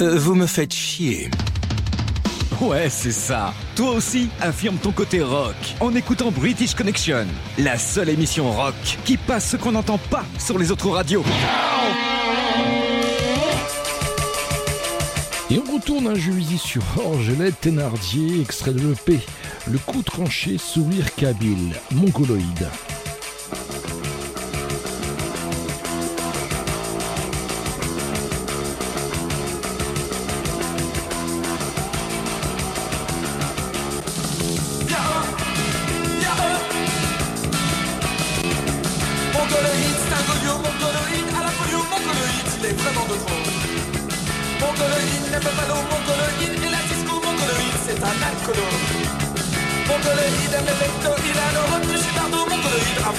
euh, 0.00 0.18
Vous 0.18 0.34
me 0.34 0.44
faites 0.46 0.74
chier. 0.74 1.30
Ouais, 2.60 2.88
c'est 2.90 3.12
ça. 3.12 3.54
Toi 3.76 3.92
aussi, 3.92 4.28
affirme 4.40 4.76
ton 4.78 4.90
côté 4.90 5.22
rock 5.22 5.54
en 5.78 5.94
écoutant 5.94 6.32
British 6.32 6.74
Connection, 6.74 7.28
la 7.58 7.78
seule 7.78 8.08
émission 8.08 8.50
rock 8.50 8.74
qui 9.04 9.16
passe 9.16 9.50
ce 9.50 9.56
qu'on 9.56 9.70
n'entend 9.70 9.98
pas 10.10 10.24
sur 10.40 10.58
les 10.58 10.72
autres 10.72 10.90
radios. 10.90 11.22
Et 15.48 15.60
on 15.64 15.72
retourne 15.74 16.08
un 16.08 16.16
juillet 16.16 16.58
sur 16.58 16.82
Orgelette 16.98 17.60
Thénardier, 17.60 18.40
extrait 18.40 18.72
de 18.72 18.80
l'EP 18.80 19.20
le 19.70 19.78
coup 19.78 20.02
tranché 20.02 20.58
sourire 20.58 21.14
kabyle, 21.14 21.74
mongoloïde. 21.92 22.68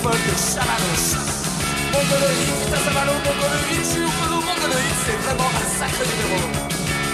folle 0.01 0.23
de 0.27 0.35
chamanos. 0.53 1.05
Mongoloïde, 1.93 2.61
c'est 5.05 5.19
vraiment 5.25 5.49
un 5.61 5.67
sacré 5.77 6.03
numéro. 6.11 6.39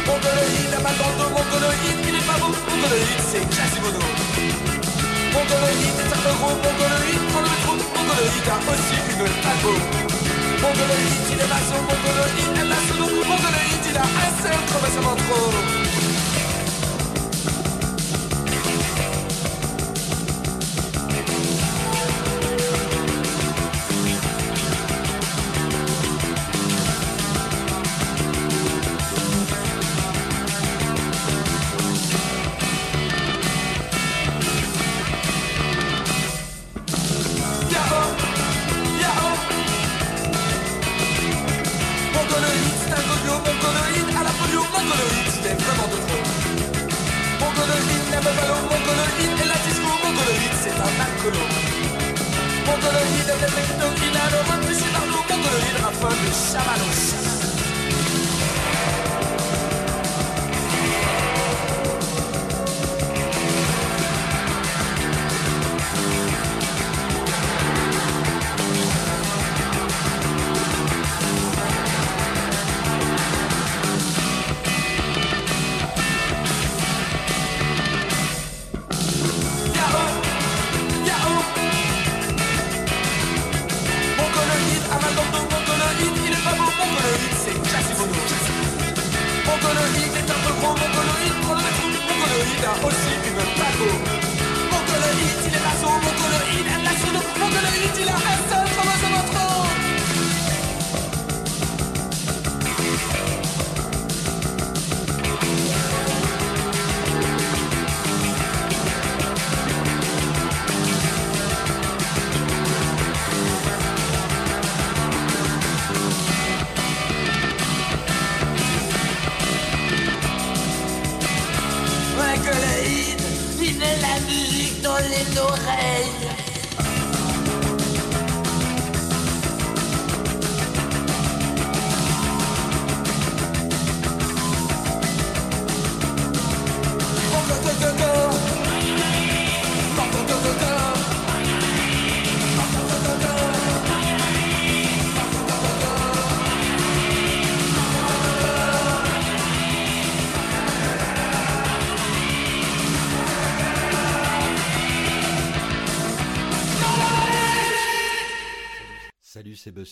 Mongoloïde, 0.07 0.73
Amagando, 0.79 1.25
Mongoloïde, 1.35 2.01
il 2.07 2.15
est 2.15 2.27
pas 2.29 2.39
beau, 2.39 2.51
Mongoloïde, 2.69 3.23
c'est 3.29 3.45
Quasimodo. 3.55 4.03
Mongoloïde, 5.35 5.99
Tartogro, 6.09 6.49
Mongoloïde, 6.63 7.25
pour 7.31 7.41
le 7.43 7.53
trou, 7.63 7.75
Mongoloïde 7.95 8.49
a 8.55 8.57
aussi 8.71 8.97
une 9.11 9.27
taco. 9.43 9.73
Mongoloïde, 10.63 11.27
il 11.31 11.39
est 11.43 11.49
maso, 11.51 11.77
Mongoloïde, 11.89 12.55
elle 12.61 12.71
a 12.71 12.79
son 12.88 12.95
nom, 13.01 13.11
Mongoloïde, 13.29 13.85
il 13.91 13.97
a 13.97 14.07
un 14.23 14.31
seul, 14.41 14.59
trop, 14.67 14.79
mais 14.83 15.76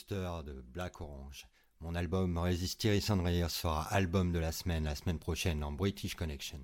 De 0.07 0.61
Black 0.61 1.01
Orange. 1.01 1.47
Mon 1.79 1.95
album 1.95 2.37
Résister 2.37 2.95
et 2.95 3.01
Cendrier 3.01 3.49
sera 3.49 3.81
album 3.91 4.31
de 4.31 4.37
la 4.37 4.51
semaine 4.51 4.83
la 4.83 4.93
semaine 4.93 5.17
prochaine 5.17 5.63
en 5.63 5.71
British 5.71 6.13
Connection. 6.13 6.61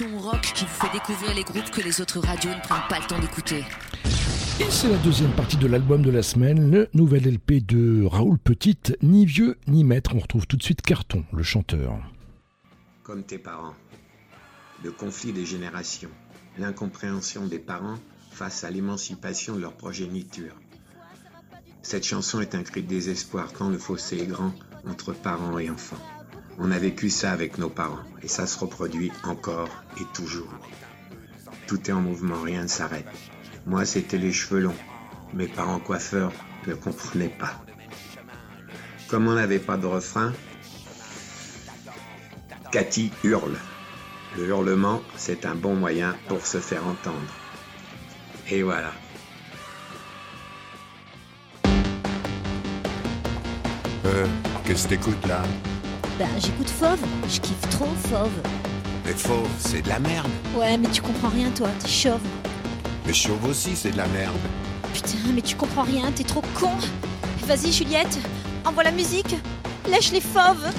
L'émission 0.00 0.18
rock 0.18 0.40
qui 0.54 0.64
vous 0.64 0.70
fait 0.70 0.92
découvrir 0.92 1.34
les 1.34 1.44
groupes 1.44 1.70
que 1.70 1.80
les 1.80 2.00
autres 2.00 2.20
radios 2.20 2.50
ne 2.50 2.60
prennent 2.60 2.88
pas 2.88 2.98
le 2.98 3.06
temps 3.06 3.18
d'écouter. 3.18 3.64
Et 4.60 4.70
c'est 4.70 4.88
la 4.88 4.96
deuxième 4.98 5.32
partie 5.32 5.56
de 5.56 5.66
l'album 5.66 6.02
de 6.02 6.10
la 6.10 6.22
semaine, 6.22 6.70
le 6.70 6.88
nouvel 6.94 7.26
LP 7.26 7.64
de 7.66 8.04
Raoul 8.04 8.38
Petite, 8.38 8.96
ni 9.02 9.26
vieux 9.26 9.58
ni 9.66 9.84
maître. 9.84 10.12
On 10.14 10.20
retrouve 10.20 10.46
tout 10.46 10.56
de 10.56 10.62
suite 10.62 10.82
Carton, 10.82 11.24
le 11.32 11.42
chanteur. 11.42 11.98
Comme 13.02 13.24
tes 13.24 13.38
parents. 13.38 13.74
Le 14.84 14.92
conflit 14.92 15.32
des 15.32 15.44
générations. 15.44 16.10
L'incompréhension 16.58 17.46
des 17.46 17.58
parents 17.58 17.98
face 18.30 18.64
à 18.64 18.70
l'émancipation 18.70 19.56
de 19.56 19.60
leur 19.60 19.74
progéniture. 19.74 20.54
Cette 21.82 22.04
chanson 22.04 22.40
est 22.40 22.54
un 22.54 22.62
cri 22.62 22.82
de 22.82 22.88
désespoir 22.88 23.52
quand 23.52 23.68
le 23.68 23.78
fossé 23.78 24.18
est 24.18 24.26
grand 24.26 24.52
entre 24.86 25.12
parents 25.12 25.58
et 25.58 25.68
enfants. 25.68 26.00
On 26.58 26.70
a 26.70 26.78
vécu 26.78 27.10
ça 27.10 27.32
avec 27.32 27.58
nos 27.58 27.68
parents 27.68 28.04
et 28.22 28.28
ça 28.28 28.46
se 28.46 28.58
reproduit 28.58 29.10
encore 29.24 29.70
et 30.00 30.04
toujours. 30.12 30.52
Tout 31.66 31.88
est 31.88 31.92
en 31.92 32.00
mouvement, 32.00 32.40
rien 32.42 32.62
ne 32.62 32.68
s'arrête. 32.68 33.06
Moi, 33.66 33.84
c'était 33.84 34.18
les 34.18 34.32
cheveux 34.32 34.60
longs. 34.60 34.76
Mes 35.32 35.48
parents 35.48 35.78
coiffeurs 35.78 36.32
ne 36.66 36.74
comprenaient 36.74 37.28
pas. 37.28 37.64
Comme 39.08 39.28
on 39.28 39.34
n'avait 39.34 39.58
pas 39.58 39.76
de 39.76 39.86
refrain, 39.86 40.32
Cathy 42.70 43.12
hurle. 43.24 43.56
Le 44.36 44.48
hurlement, 44.48 45.02
c'est 45.16 45.44
un 45.44 45.54
bon 45.54 45.74
moyen 45.74 46.16
pour 46.28 46.46
se 46.46 46.58
faire 46.58 46.86
entendre. 46.86 47.16
Et 48.50 48.62
voilà. 48.62 48.92
Euh, 54.06 54.26
qu'est-ce 54.64 54.84
que 54.84 54.88
t'écoutes 54.90 55.26
là? 55.26 55.42
Ben, 56.18 56.28
j'écoute 56.38 56.68
Fauve. 56.68 57.00
Je 57.28 57.40
kiffe 57.40 57.68
trop 57.70 57.88
Fauve. 58.08 58.30
Mais 59.04 59.12
faux, 59.12 59.46
c'est 59.58 59.82
de 59.82 59.88
la 59.88 59.98
merde. 59.98 60.30
Ouais, 60.56 60.76
mais 60.76 60.88
tu 60.88 61.02
comprends 61.02 61.28
rien, 61.28 61.50
toi. 61.50 61.68
T'es 61.80 61.88
chauve. 61.88 62.20
Mais 63.06 63.12
chauve 63.12 63.44
aussi, 63.46 63.74
c'est 63.74 63.90
de 63.90 63.96
la 63.96 64.06
merde. 64.08 64.36
Putain, 64.92 65.32
mais 65.34 65.42
tu 65.42 65.56
comprends 65.56 65.82
rien. 65.82 66.12
T'es 66.12 66.24
trop 66.24 66.42
con. 66.54 66.70
Vas-y, 67.46 67.72
Juliette. 67.72 68.18
Envoie 68.64 68.84
la 68.84 68.92
musique. 68.92 69.34
Lèche 69.88 70.12
les 70.12 70.20
fauves. 70.20 70.70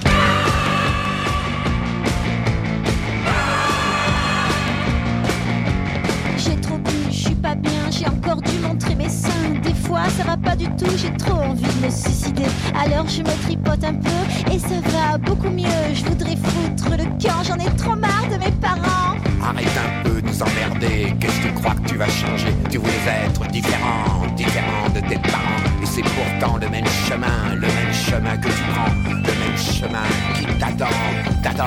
Ça 10.09 10.23
va 10.23 10.37
pas 10.37 10.55
du 10.55 10.65
tout, 10.75 10.89
j'ai 10.97 11.11
trop 11.17 11.39
envie 11.39 11.63
de 11.63 11.85
me 11.85 11.89
suicider. 11.89 12.45
Alors 12.75 13.07
je 13.07 13.21
me 13.21 13.43
tripote 13.43 13.83
un 13.83 13.95
peu 13.95 14.51
et 14.51 14.59
ça 14.59 14.79
va 14.91 15.17
beaucoup 15.17 15.49
mieux. 15.49 15.93
Je 15.93 16.03
voudrais 16.05 16.35
foutre 16.35 16.89
le 16.91 17.05
camp, 17.21 17.43
j'en 17.43 17.57
ai 17.57 17.75
trop 17.75 17.95
marre 17.95 18.27
de 18.31 18.37
mes 18.37 18.51
parents. 18.51 19.15
Arrête 19.41 19.67
un 19.77 20.03
peu 20.03 20.21
de 20.21 20.27
nous 20.27 20.41
emmerder. 20.41 21.13
Qu'est-ce 21.19 21.39
que 21.39 21.47
tu 21.47 21.53
crois 21.53 21.75
que 21.75 21.87
tu 21.89 21.97
vas 21.97 22.09
changer? 22.09 22.53
Tu 22.69 22.77
voulais 22.77 23.25
être 23.25 23.45
différent, 23.51 24.25
différent 24.35 24.89
de 24.93 24.99
tes 25.01 25.17
parents. 25.17 25.63
Et 25.81 25.85
c'est 25.85 26.01
pourtant 26.01 26.57
le 26.57 26.69
même 26.69 26.87
chemin, 27.07 27.55
le 27.55 27.67
même 27.67 27.93
chemin 27.93 28.37
que 28.37 28.47
tu 28.47 28.63
prends, 28.73 28.93
le 29.09 29.21
même 29.21 29.57
chemin 29.57 30.07
qui 30.35 30.45
t'attend, 30.57 30.95
t'attend. 31.41 31.65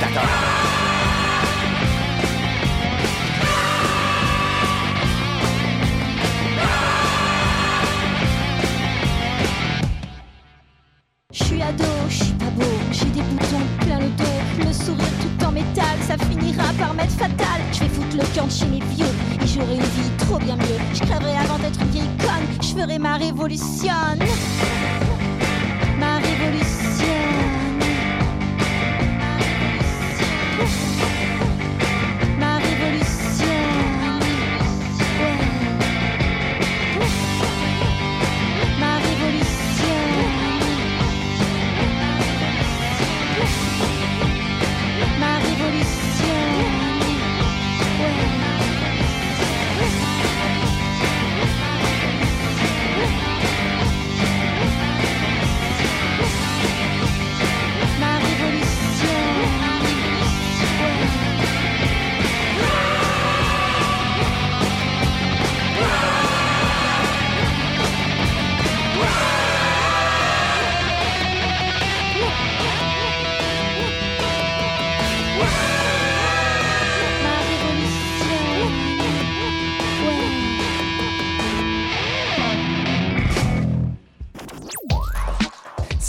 T'attend. 0.00 0.57
Je 12.08 12.24
suis 12.24 12.32
pas 12.34 12.50
beau, 12.50 12.64
j'ai 12.92 13.06
des 13.06 13.22
boutons 13.22 13.60
plein 13.80 13.98
le 13.98 14.08
dos, 14.10 14.66
le 14.66 14.72
sourire 14.72 15.04
tout 15.20 15.44
en 15.44 15.52
métal, 15.52 15.98
ça 16.06 16.16
finira 16.18 16.72
par 16.78 16.94
m'être 16.94 17.12
fatal. 17.12 17.60
Je 17.72 17.80
vais 17.80 17.88
foutre 17.88 18.16
le 18.16 18.38
camp 18.38 18.48
chez 18.48 18.66
mes 18.66 18.80
vieux 18.94 19.06
et 19.42 19.46
j'aurai 19.46 19.74
une 19.74 19.80
vie 19.80 20.10
trop 20.18 20.38
bien 20.38 20.56
mieux. 20.56 20.78
Je 20.94 21.00
crèverai 21.00 21.36
avant 21.36 21.58
d'être 21.58 21.80
une 21.80 21.90
vieille 21.90 22.16
conne, 22.18 22.62
je 22.62 22.80
ferai 22.80 22.98
ma 22.98 23.16
révolution. 23.16 23.92
Ma 25.98 26.16
révolution. 26.18 26.77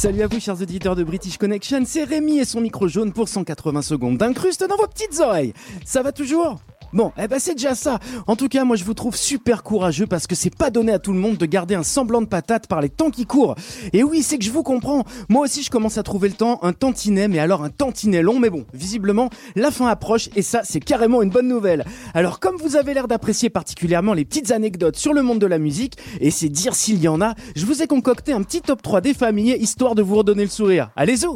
Salut 0.01 0.21
à 0.21 0.27
vous 0.27 0.39
chers 0.39 0.61
auditeurs 0.61 0.95
de 0.95 1.03
British 1.03 1.37
Connection, 1.37 1.83
c'est 1.85 2.05
Rémi 2.05 2.37
et 2.39 2.45
son 2.45 2.61
micro 2.61 2.87
jaune 2.87 3.11
pour 3.11 3.27
180 3.27 3.81
secondes 3.81 4.17
d'incruste 4.17 4.65
dans 4.65 4.77
vos 4.77 4.87
petites 4.87 5.19
oreilles. 5.19 5.51
Ça 5.83 6.01
va 6.01 6.13
toujours? 6.13 6.55
Bon, 6.91 7.11
eh 7.21 7.27
ben 7.27 7.39
c'est 7.39 7.53
déjà 7.53 7.75
ça. 7.75 7.99
En 8.27 8.35
tout 8.35 8.47
cas, 8.47 8.63
moi 8.63 8.75
je 8.75 8.83
vous 8.83 8.93
trouve 8.93 9.15
super 9.15 9.63
courageux 9.63 10.07
parce 10.07 10.27
que 10.27 10.35
c'est 10.35 10.55
pas 10.55 10.69
donné 10.69 10.91
à 10.91 10.99
tout 10.99 11.13
le 11.13 11.19
monde 11.19 11.37
de 11.37 11.45
garder 11.45 11.75
un 11.75 11.83
semblant 11.83 12.21
de 12.21 12.27
patate 12.27 12.67
par 12.67 12.81
les 12.81 12.89
temps 12.89 13.11
qui 13.11 13.25
courent. 13.25 13.55
Et 13.93 14.03
oui, 14.03 14.23
c'est 14.23 14.37
que 14.37 14.43
je 14.43 14.51
vous 14.51 14.63
comprends. 14.63 15.03
Moi 15.29 15.43
aussi 15.43 15.61
je 15.63 15.69
commence 15.69 15.97
à 15.97 16.03
trouver 16.03 16.29
le 16.29 16.35
temps 16.35 16.59
un 16.63 16.73
tantinet, 16.73 17.27
mais 17.27 17.39
alors 17.39 17.63
un 17.63 17.69
tantinet 17.69 18.21
long. 18.21 18.39
Mais 18.39 18.49
bon, 18.49 18.65
visiblement, 18.73 19.29
la 19.55 19.71
fin 19.71 19.87
approche 19.87 20.29
et 20.35 20.41
ça 20.41 20.61
c'est 20.63 20.79
carrément 20.79 21.21
une 21.21 21.29
bonne 21.29 21.47
nouvelle. 21.47 21.85
Alors 22.13 22.39
comme 22.39 22.57
vous 22.57 22.75
avez 22.75 22.93
l'air 22.93 23.07
d'apprécier 23.07 23.49
particulièrement 23.49 24.13
les 24.13 24.25
petites 24.25 24.51
anecdotes 24.51 24.97
sur 24.97 25.13
le 25.13 25.21
monde 25.21 25.39
de 25.39 25.45
la 25.47 25.59
musique, 25.59 25.97
et 26.19 26.31
c'est 26.31 26.49
dire 26.49 26.73
s'il 26.73 27.01
y 27.01 27.07
en 27.07 27.21
a, 27.21 27.35
je 27.55 27.65
vous 27.65 27.83
ai 27.83 27.87
concocté 27.87 28.33
un 28.33 28.41
petit 28.41 28.61
top 28.61 28.81
3 28.81 29.01
des 29.01 29.13
familles 29.13 29.57
histoire 29.59 29.95
de 29.95 30.01
vous 30.01 30.15
redonner 30.15 30.43
le 30.43 30.49
sourire. 30.49 30.89
Allez-y 30.95 31.27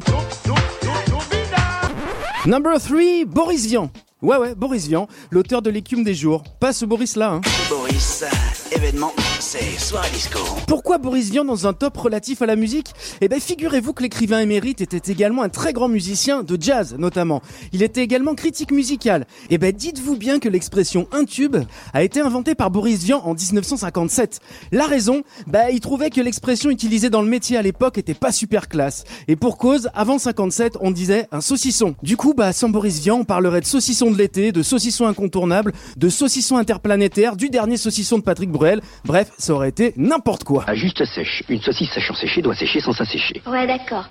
Number 2.46 2.78
3, 2.78 3.26
Boris 3.26 3.66
Vian. 3.68 3.90
Ouais 4.24 4.38
ouais, 4.38 4.56
Boris 4.56 4.88
Vian, 4.88 5.10
l'auteur 5.32 5.62
de 5.62 5.70
l'écume 5.70 6.06
des 6.06 6.16
jours. 6.16 6.44
Pas 6.62 6.72
ce 6.72 6.86
Boris 6.86 7.18
là, 7.18 7.34
hein. 7.34 7.42
Boris, 7.70 8.24
événement, 8.72 9.12
c'est 9.42 9.78
soirée 9.78 10.10
disco. 10.12 10.40
Pourquoi 10.66 10.98
Boris 10.98 11.30
Vian 11.30 11.44
dans 11.44 11.68
un 11.68 11.74
top 11.74 11.98
relatif 11.98 12.42
à 12.42 12.46
la 12.46 12.56
musique? 12.56 12.94
Eh 13.20 13.28
ben 13.28 13.42
figurez-vous 13.42 13.92
que 13.92 14.02
l'écrivain 14.02 14.40
émérite 14.40 14.80
était 14.80 15.12
également 15.12 15.44
un 15.44 15.50
très 15.50 15.74
grand 15.74 15.90
musicien 15.90 16.42
de 16.42 16.58
jazz 16.58 16.96
notamment. 16.98 17.42
Il 17.74 17.84
était 17.84 18.02
également 18.02 18.34
critique 18.34 18.72
musical. 18.72 19.28
Eh 19.50 19.58
ben 19.58 19.74
dites-vous 19.74 20.16
bien 20.16 20.40
que 20.40 20.48
l'expression 20.48 21.10
un 21.12 21.26
tube 21.26 21.58
a 21.94 22.02
été 22.02 22.22
inventée 22.22 22.56
par 22.56 22.72
Boris 22.72 23.04
Vian 23.04 23.20
en 23.26 23.34
1957. 23.34 24.40
La 24.72 24.88
raison? 24.88 25.24
Bah 25.48 25.70
il 25.70 25.82
trouvait 25.82 26.12
que 26.12 26.22
l'expression 26.22 26.70
utilisée 26.70 27.10
dans 27.10 27.24
le 27.24 27.28
métier 27.30 27.58
à 27.58 27.62
l'époque 27.62 27.98
était 27.98 28.14
pas 28.14 28.32
super 28.32 28.70
classe. 28.70 29.04
Et 29.28 29.36
pour 29.36 29.58
cause, 29.58 29.90
avant 29.94 30.18
57, 30.18 30.78
on 30.80 30.92
disait 30.92 31.28
un 31.34 31.42
saucisson. 31.42 31.96
Du 32.04 32.16
coup, 32.16 32.34
bah 32.34 32.54
sans 32.54 32.70
Boris 32.70 33.02
Vian, 33.02 33.18
on 33.18 33.26
parlerait 33.26 33.60
de 33.60 33.66
saucisson 33.66 34.13
de 34.14 34.18
l'été, 34.18 34.52
de 34.52 34.64
saucisson 34.64 35.06
incontournable, 35.06 35.74
de 35.98 36.10
saucisson 36.10 36.58
interplanétaire, 36.58 37.36
du 37.36 37.50
dernier 37.50 37.78
saucisson 37.78 38.18
de 38.18 38.24
Patrick 38.24 38.50
Bruel. 38.50 38.82
Bref, 39.06 39.32
ça 39.38 39.54
aurait 39.54 39.70
été 39.70 39.94
n'importe 39.98 40.44
quoi. 40.44 40.64
À 40.68 40.76
juste 40.76 41.04
sèche. 41.06 41.44
Une 41.50 41.62
saucisse 41.62 41.90
sachant 41.94 42.16
sécher 42.16 42.42
doit 42.42 42.56
sécher 42.56 42.80
sans 42.80 42.94
s'assécher. 42.94 43.42
Ouais, 43.46 43.68
d'accord. 43.68 44.08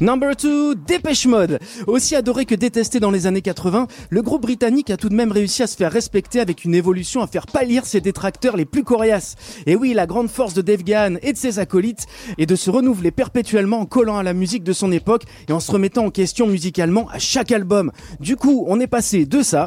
Number 0.00 0.34
2, 0.36 0.76
Dépêche 0.76 1.26
Mode. 1.26 1.58
Aussi 1.86 2.16
adoré 2.16 2.44
que 2.44 2.54
détesté 2.54 3.00
dans 3.00 3.10
les 3.10 3.26
années 3.26 3.42
80, 3.42 3.86
le 4.08 4.22
groupe 4.22 4.42
britannique 4.42 4.90
a 4.90 4.96
tout 4.96 5.08
de 5.08 5.14
même 5.14 5.32
réussi 5.32 5.62
à 5.62 5.66
se 5.66 5.76
faire 5.76 5.92
respecter 5.92 6.40
avec 6.40 6.64
une 6.64 6.74
évolution 6.74 7.22
à 7.22 7.26
faire 7.26 7.46
pâlir 7.46 7.84
ses 7.86 8.00
détracteurs 8.00 8.56
les 8.56 8.64
plus 8.64 8.84
coriaces. 8.84 9.36
Et 9.66 9.76
oui, 9.76 9.92
la 9.92 10.06
grande 10.06 10.28
force 10.28 10.54
de 10.54 10.62
Dave 10.62 10.82
Gahan 10.82 11.16
et 11.22 11.32
de 11.32 11.38
ses 11.38 11.58
acolytes 11.58 12.06
est 12.38 12.46
de 12.46 12.56
se 12.56 12.70
renouveler 12.70 13.10
perpétuellement 13.10 13.80
en 13.80 13.86
collant 13.86 14.18
à 14.18 14.22
la 14.22 14.32
musique 14.32 14.64
de 14.64 14.72
son 14.72 14.92
époque 14.92 15.24
et 15.48 15.52
en 15.52 15.60
se 15.60 15.70
remettant 15.70 16.06
en 16.06 16.10
question 16.10 16.46
musicalement 16.46 17.08
à 17.10 17.18
chaque 17.18 17.52
album. 17.52 17.92
Du 18.20 18.36
coup, 18.36 18.64
on 18.68 18.80
est 18.80 18.86
passé 18.86 19.26
de 19.30 19.42
ça 19.44 19.66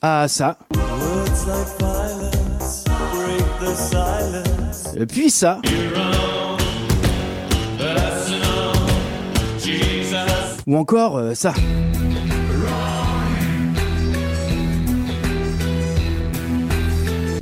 à 0.00 0.26
ça. 0.28 0.56
Et 4.96 5.06
puis 5.06 5.30
ça. 5.30 5.60
Ou 10.66 10.76
encore 10.78 11.18
euh, 11.18 11.34
ça. 11.34 11.52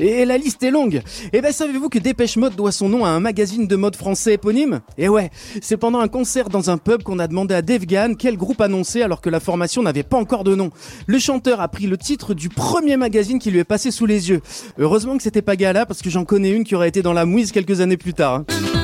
Et 0.04 0.24
la 0.24 0.36
liste 0.36 0.64
est 0.64 0.72
longue. 0.72 1.00
Et 1.32 1.40
ben 1.40 1.52
savez-vous 1.52 1.88
que 1.88 2.00
Dépêche 2.00 2.36
Mode 2.36 2.56
doit 2.56 2.72
son 2.72 2.88
nom 2.88 3.04
à 3.04 3.10
un 3.10 3.20
magazine 3.20 3.68
de 3.68 3.76
mode 3.76 3.94
français 3.94 4.34
éponyme? 4.34 4.80
Et 4.98 5.08
ouais, 5.08 5.30
c'est 5.60 5.76
pendant 5.76 6.00
un 6.00 6.08
concert 6.08 6.48
dans 6.48 6.70
un 6.70 6.76
pub 6.76 7.04
qu'on 7.04 7.20
a 7.20 7.28
demandé 7.28 7.54
à 7.54 7.62
Dave 7.62 7.86
Gahan 7.86 8.14
quel 8.14 8.36
groupe 8.36 8.60
annoncer 8.60 9.02
alors 9.02 9.20
que 9.20 9.30
la 9.30 9.38
formation 9.38 9.80
n'avait 9.80 10.02
pas 10.02 10.16
encore 10.16 10.42
de 10.42 10.56
nom. 10.56 10.70
Le 11.06 11.20
chanteur 11.20 11.60
a 11.60 11.68
pris 11.68 11.86
le 11.86 11.96
titre 11.96 12.34
du 12.34 12.48
premier 12.48 12.96
magazine 12.96 13.38
qui 13.38 13.52
lui 13.52 13.60
est 13.60 13.64
passé 13.64 13.92
sous 13.92 14.06
les 14.06 14.28
yeux. 14.28 14.40
Heureusement 14.76 15.16
que 15.16 15.22
c'était 15.22 15.40
pas 15.40 15.54
Gala 15.54 15.86
parce 15.86 16.02
que 16.02 16.10
j'en 16.10 16.24
connais 16.24 16.50
une 16.50 16.64
qui 16.64 16.74
aurait 16.74 16.88
été 16.88 17.02
dans 17.02 17.12
la 17.12 17.24
mouise 17.24 17.52
quelques 17.52 17.80
années 17.80 17.96
plus 17.96 18.14
tard. 18.14 18.42
hein. 18.50 18.81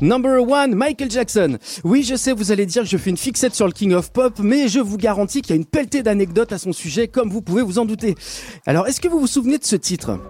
Number 0.00 0.40
one, 0.40 0.74
Michael 0.74 1.10
Jackson. 1.10 1.58
Oui, 1.82 2.04
je 2.04 2.14
sais, 2.14 2.32
vous 2.32 2.52
allez 2.52 2.66
dire 2.66 2.82
que 2.82 2.88
je 2.88 2.96
fais 2.96 3.10
une 3.10 3.16
fixette 3.16 3.54
sur 3.54 3.66
le 3.66 3.72
King 3.72 3.94
of 3.94 4.12
Pop, 4.12 4.38
mais 4.38 4.68
je 4.68 4.78
vous 4.78 4.96
garantis 4.96 5.42
qu'il 5.42 5.50
y 5.50 5.52
a 5.54 5.56
une 5.56 5.66
pelletée 5.66 6.02
d'anecdotes 6.02 6.52
à 6.52 6.58
son 6.58 6.72
sujet, 6.72 7.08
comme 7.08 7.30
vous 7.30 7.42
pouvez 7.42 7.62
vous 7.62 7.78
en 7.78 7.84
douter. 7.84 8.14
Alors, 8.66 8.86
est-ce 8.86 9.00
que 9.00 9.08
vous 9.08 9.18
vous 9.18 9.26
souvenez 9.26 9.58
de 9.58 9.64
ce 9.64 9.76
titre? 9.76 10.20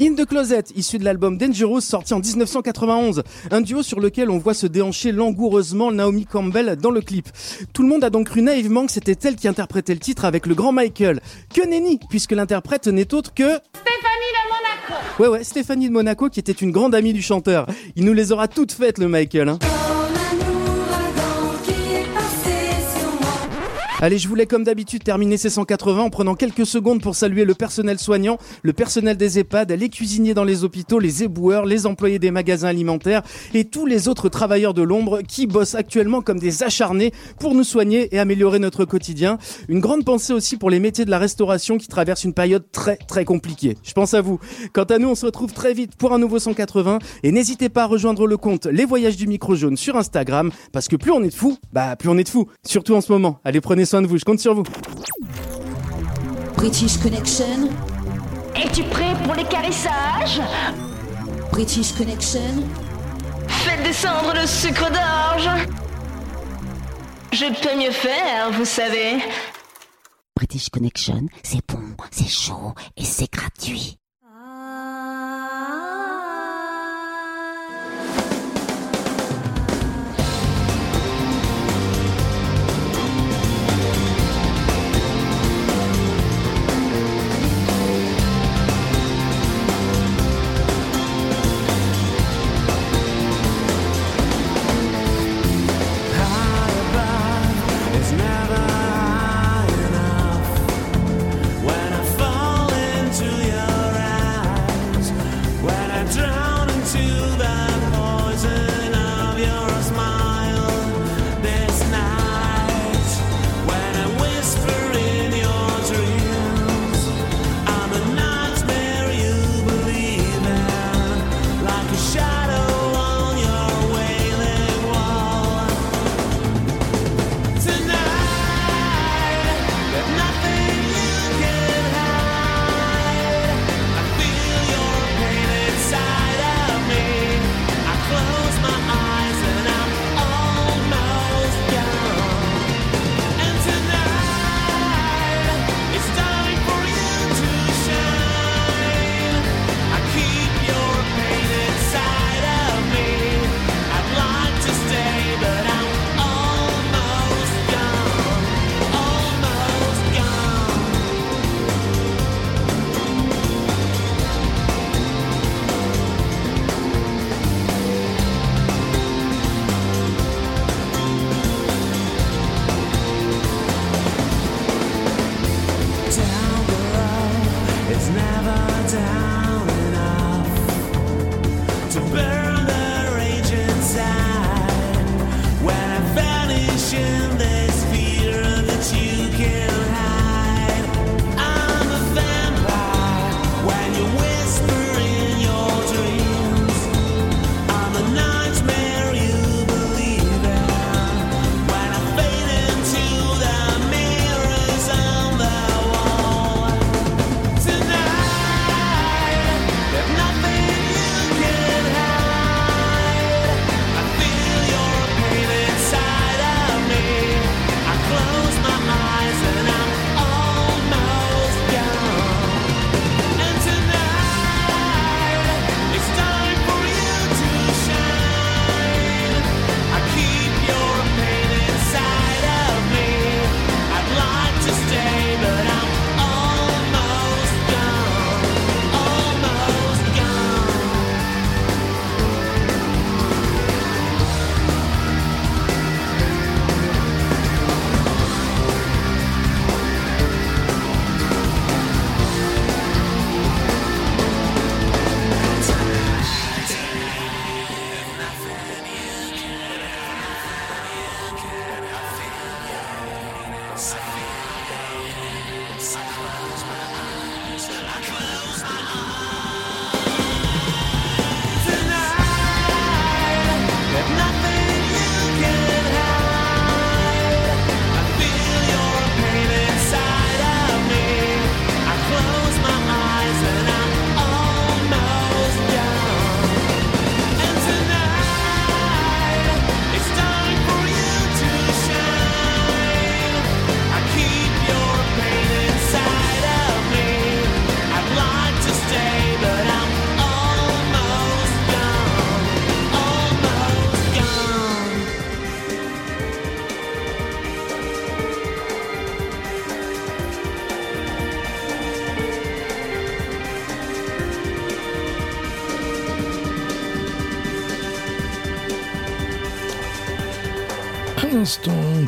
In 0.00 0.14
the 0.14 0.24
Closet, 0.24 0.62
issu 0.76 0.98
de 0.98 1.04
l'album 1.04 1.36
Dangerous 1.36 1.80
sorti 1.80 2.14
en 2.14 2.20
1991, 2.20 3.24
un 3.50 3.60
duo 3.60 3.82
sur 3.82 3.98
lequel 3.98 4.30
on 4.30 4.38
voit 4.38 4.54
se 4.54 4.68
déhancher 4.68 5.10
langoureusement 5.10 5.90
Naomi 5.90 6.24
Campbell 6.24 6.76
dans 6.76 6.92
le 6.92 7.00
clip. 7.00 7.28
Tout 7.72 7.82
le 7.82 7.88
monde 7.88 8.04
a 8.04 8.10
donc 8.10 8.28
cru 8.28 8.40
naïvement 8.40 8.86
que 8.86 8.92
c'était 8.92 9.16
elle 9.24 9.34
qui 9.34 9.48
interprétait 9.48 9.94
le 9.94 9.98
titre 9.98 10.24
avec 10.24 10.46
le 10.46 10.54
grand 10.54 10.70
Michael. 10.70 11.20
Que 11.52 11.66
nenni, 11.66 11.98
puisque 12.10 12.30
l'interprète 12.30 12.86
n'est 12.86 13.12
autre 13.12 13.34
que... 13.34 13.42
Stéphanie 13.42 14.30
de 14.36 14.48
Monaco. 14.48 15.02
Ouais 15.18 15.26
ouais, 15.26 15.42
Stéphanie 15.42 15.88
de 15.88 15.94
Monaco 15.94 16.28
qui 16.28 16.38
était 16.38 16.52
une 16.52 16.70
grande 16.70 16.94
amie 16.94 17.12
du 17.12 17.22
chanteur. 17.22 17.66
Il 17.96 18.04
nous 18.04 18.12
les 18.12 18.30
aura 18.30 18.46
toutes 18.46 18.70
faites 18.70 18.98
le 18.98 19.08
Michael. 19.08 19.48
Hein. 19.48 19.58
Allez, 24.00 24.18
je 24.18 24.28
voulais 24.28 24.46
comme 24.46 24.62
d'habitude 24.62 25.02
terminer 25.02 25.36
ces 25.36 25.50
180 25.50 26.02
en 26.02 26.08
prenant 26.08 26.36
quelques 26.36 26.66
secondes 26.66 27.02
pour 27.02 27.16
saluer 27.16 27.44
le 27.44 27.54
personnel 27.54 27.98
soignant, 27.98 28.38
le 28.62 28.72
personnel 28.72 29.16
des 29.16 29.40
EHPAD, 29.40 29.72
les 29.72 29.88
cuisiniers 29.88 30.34
dans 30.34 30.44
les 30.44 30.62
hôpitaux, 30.62 31.00
les 31.00 31.24
éboueurs, 31.24 31.66
les 31.66 31.84
employés 31.84 32.20
des 32.20 32.30
magasins 32.30 32.68
alimentaires 32.68 33.22
et 33.54 33.64
tous 33.64 33.86
les 33.86 34.06
autres 34.06 34.28
travailleurs 34.28 34.72
de 34.72 34.82
l'ombre 34.82 35.22
qui 35.22 35.48
bossent 35.48 35.74
actuellement 35.74 36.22
comme 36.22 36.38
des 36.38 36.62
acharnés 36.62 37.12
pour 37.40 37.56
nous 37.56 37.64
soigner 37.64 38.14
et 38.14 38.20
améliorer 38.20 38.60
notre 38.60 38.84
quotidien. 38.84 39.36
Une 39.68 39.80
grande 39.80 40.04
pensée 40.04 40.32
aussi 40.32 40.58
pour 40.58 40.70
les 40.70 40.78
métiers 40.78 41.04
de 41.04 41.10
la 41.10 41.18
restauration 41.18 41.76
qui 41.76 41.88
traversent 41.88 42.22
une 42.22 42.34
période 42.34 42.70
très 42.70 42.98
très 42.98 43.24
compliquée. 43.24 43.76
Je 43.82 43.94
pense 43.94 44.14
à 44.14 44.20
vous. 44.20 44.38
Quant 44.72 44.84
à 44.84 44.98
nous, 45.00 45.08
on 45.08 45.16
se 45.16 45.26
retrouve 45.26 45.52
très 45.52 45.74
vite 45.74 45.96
pour 45.96 46.12
un 46.12 46.20
nouveau 46.20 46.38
180 46.38 47.00
et 47.24 47.32
n'hésitez 47.32 47.68
pas 47.68 47.82
à 47.82 47.86
rejoindre 47.86 48.28
le 48.28 48.36
compte 48.36 48.66
Les 48.66 48.84
Voyages 48.84 49.16
du 49.16 49.26
Micro 49.26 49.56
Jaune 49.56 49.76
sur 49.76 49.96
Instagram 49.96 50.52
parce 50.70 50.86
que 50.86 50.94
plus 50.94 51.10
on 51.10 51.24
est 51.24 51.30
de 51.30 51.34
fous, 51.34 51.58
bah 51.72 51.96
plus 51.96 52.08
on 52.08 52.16
est 52.16 52.22
de 52.22 52.28
fous. 52.28 52.46
Surtout 52.64 52.94
en 52.94 53.00
ce 53.00 53.10
moment. 53.10 53.40
Allez, 53.44 53.60
prenez 53.60 53.87
soin 53.88 54.02
de 54.02 54.06
vous, 54.06 54.18
je 54.18 54.24
compte 54.24 54.38
sur 54.38 54.54
vous. 54.54 54.64
British 56.56 56.98
Connection, 56.98 57.70
Es-tu 58.54 58.82
prêt 58.84 59.14
pour 59.24 59.34
les 59.34 59.44
caressages 59.44 60.40
British 61.52 61.92
Connection, 61.92 62.64
Faites 63.48 63.82
descendre 63.82 64.34
le 64.34 64.46
sucre 64.46 64.90
d'orge. 64.90 65.48
Je 67.32 67.46
peux 67.62 67.78
mieux 67.78 67.90
faire, 67.90 68.50
vous 68.52 68.64
savez. 68.64 69.22
British 70.36 70.68
Connection, 70.68 71.26
c'est 71.42 71.66
bon, 71.66 71.96
c'est 72.10 72.28
chaud 72.28 72.74
et 72.96 73.04
c'est 73.04 73.32
gratuit. 73.32 73.98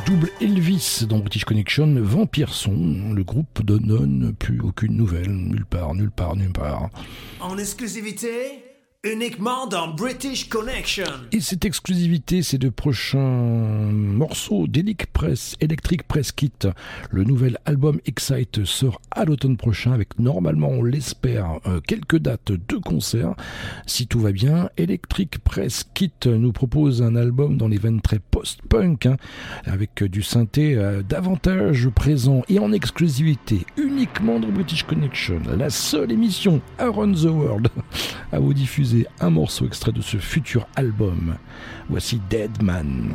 Double 0.05 0.29
Elvis 0.43 1.07
dans 1.09 1.19
British 1.19 1.47
Connection, 1.47 1.95
Vampire 1.99 2.53
Son, 2.53 3.15
le 3.15 3.25
groupe 3.25 3.61
ne 3.61 3.79
donne 3.79 4.35
plus 4.39 4.61
aucune 4.61 4.95
nouvelle, 4.95 5.31
nulle 5.31 5.65
part, 5.65 5.95
nulle 5.95 6.11
part, 6.11 6.37
nulle 6.37 6.53
part. 6.53 6.91
En 7.41 7.57
exclusivité, 7.57 8.63
uniquement 9.03 9.67
dans 9.67 9.89
British 9.89 10.51
Connection. 10.51 11.07
Et 11.33 11.41
cette 11.41 11.65
exclusivité, 11.65 12.43
c'est 12.43 12.59
de 12.59 12.69
prochains 12.69 13.19
morceaux 13.19 14.67
d'Electric 14.67 15.11
Press, 15.11 15.57
Electric 15.61 16.03
Press 16.03 16.33
Kit. 16.33 16.53
Le 17.11 17.25
nouvel 17.25 17.57
album 17.65 17.99
Excite 18.05 18.67
sort 18.67 19.01
à 19.11 19.25
l'automne 19.25 19.57
prochain 19.57 19.93
avec 19.93 20.19
normalement, 20.19 20.69
on 20.69 20.83
l'espère, 20.83 21.61
euh, 21.67 21.81
quelques 21.81 22.19
dates 22.19 22.53
de 22.53 22.77
concerts. 22.77 23.35
Si 23.87 24.07
tout 24.07 24.21
va 24.21 24.33
bien, 24.33 24.69
Electric 24.77 25.39
Press 25.39 25.87
Kit 25.95 26.13
nous 26.27 26.53
propose 26.53 27.01
un 27.01 27.17
album 27.17 27.57
dans 27.57 27.69
les 27.69 27.79
veines 27.79 28.03
très 28.03 28.19
post-punk, 28.19 29.07
hein, 29.07 29.17
avec 29.65 30.05
du 30.05 30.23
synthé 30.23 30.77
euh, 30.77 31.03
davantage 31.03 31.89
présent 31.89 32.43
et 32.51 32.59
en 32.59 32.71
exclusivité 32.71 33.65
uniquement 33.79 34.39
dans 34.39 34.49
British 34.49 34.83
Connection. 34.83 35.41
La 35.57 35.71
seule 35.71 36.13
émission 36.13 36.61
Around 36.79 37.17
the 37.17 37.31
World 37.31 37.69
à 38.33 38.39
vous 38.39 38.53
diffuser 38.53 38.90
un 39.21 39.31
morceau 39.31 39.67
extrait 39.67 39.93
de 39.93 40.01
ce 40.03 40.17
futur 40.17 40.67
album. 40.77 41.37
Voici 41.89 42.21
Dead 42.29 42.63
Man. 42.63 43.15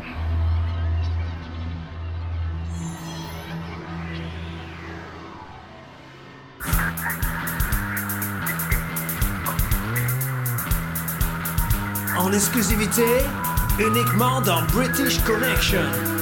En 12.18 12.32
exclusivité, 12.32 13.04
uniquement 13.80 14.42
dans 14.42 14.62
British 14.74 15.20
Connection. 15.24 16.15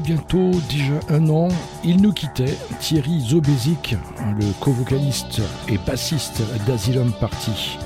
Bientôt 0.00 0.50
déjà 0.68 1.00
un 1.08 1.28
an, 1.28 1.48
il 1.84 2.00
nous 2.00 2.12
quittait, 2.12 2.56
Thierry 2.80 3.20
Zobesic, 3.20 3.96
le 4.38 4.46
co-vocaliste 4.60 5.40
et 5.68 5.78
bassiste 5.78 6.42
d'Asylum 6.66 7.12
Party. 7.12 7.78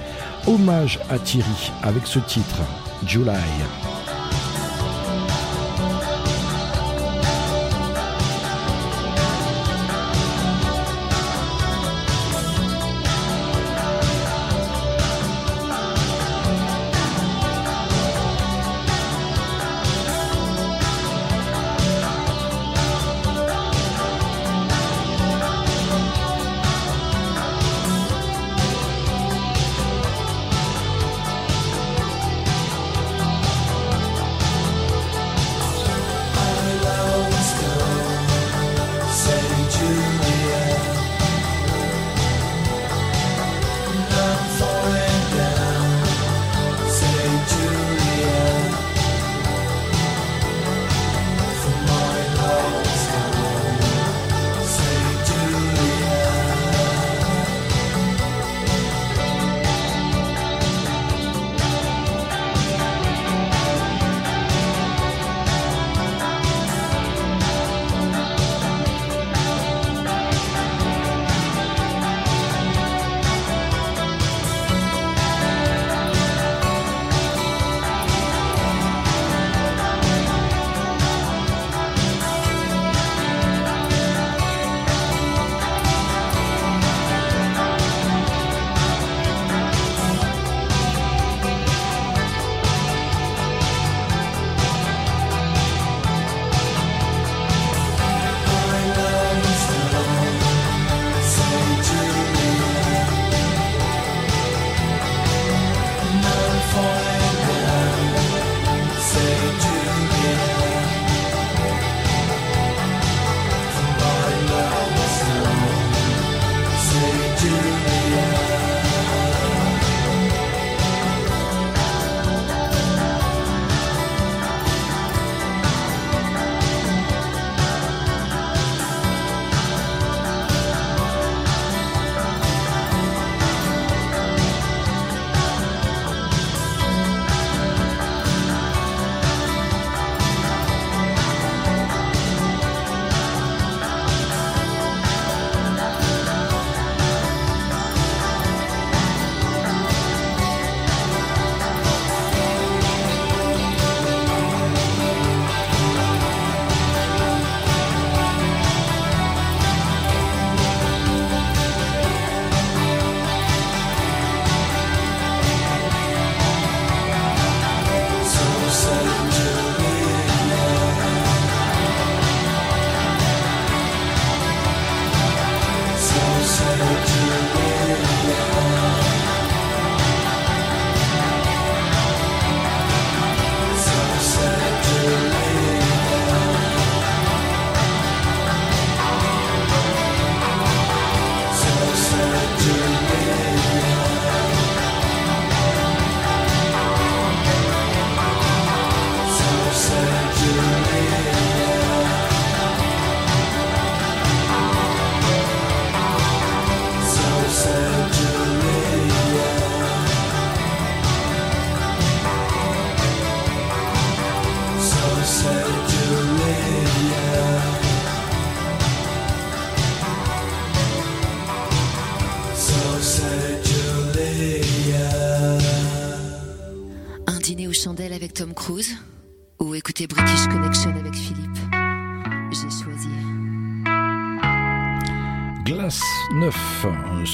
Hommage 0.47 1.01
à 1.11 1.19
Thierry 1.19 1.73
avec 1.83 2.07
ce 2.07 2.19
titre, 2.21 2.61
July. 3.07 3.39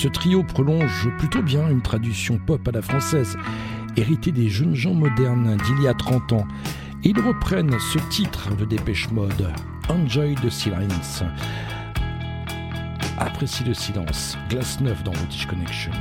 Ce 0.00 0.08
trio 0.08 0.42
prolonge 0.42 1.10
plutôt 1.18 1.42
bien 1.42 1.68
une 1.68 1.82
tradition 1.82 2.38
pop 2.38 2.66
à 2.66 2.70
la 2.70 2.80
française, 2.80 3.36
héritée 3.98 4.32
des 4.32 4.48
jeunes 4.48 4.74
gens 4.74 4.94
modernes 4.94 5.58
d'il 5.58 5.82
y 5.82 5.88
a 5.88 5.92
30 5.92 6.32
ans. 6.32 6.48
Ils 7.04 7.20
reprennent 7.20 7.78
ce 7.78 7.98
titre 8.08 8.56
de 8.56 8.64
Dépêche 8.64 9.10
Mode, 9.10 9.52
Enjoy 9.90 10.36
the 10.36 10.48
Silence. 10.48 11.22
Apprécie 13.18 13.62
le 13.64 13.74
silence. 13.74 14.38
Glace 14.48 14.80
9 14.80 15.04
dans 15.04 15.12
British 15.12 15.44
Connection. 15.44 15.92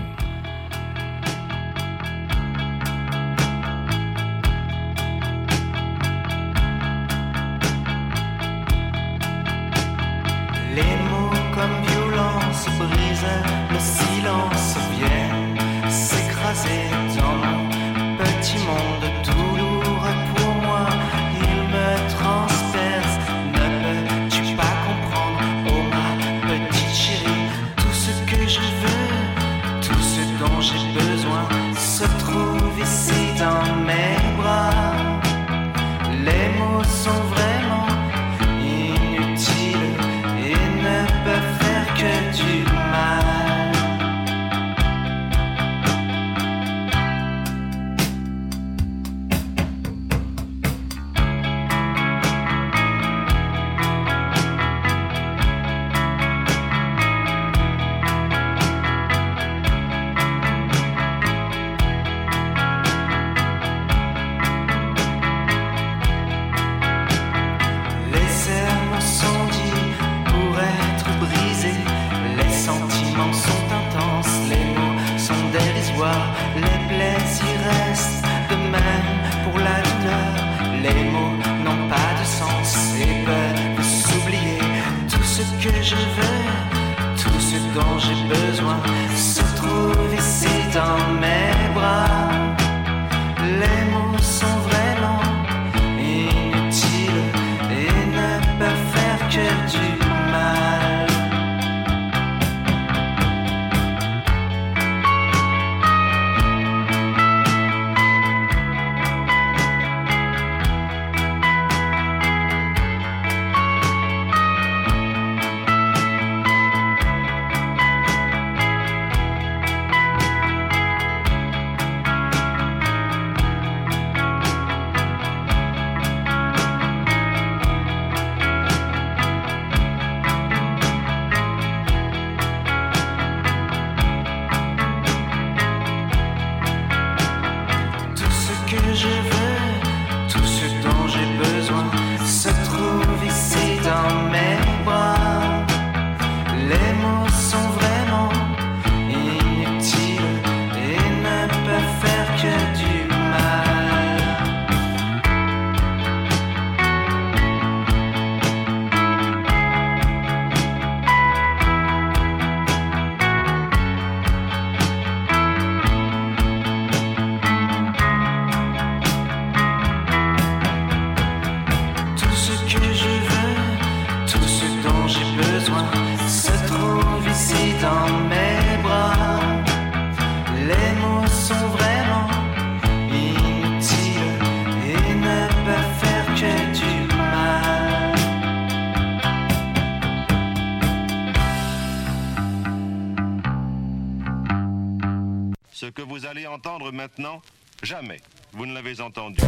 entendre 196.59 196.91
maintenant, 196.91 197.41
jamais 197.83 198.17
vous 198.51 198.65
ne 198.65 198.73
l'avez 198.73 198.99
entendu. 198.99 199.39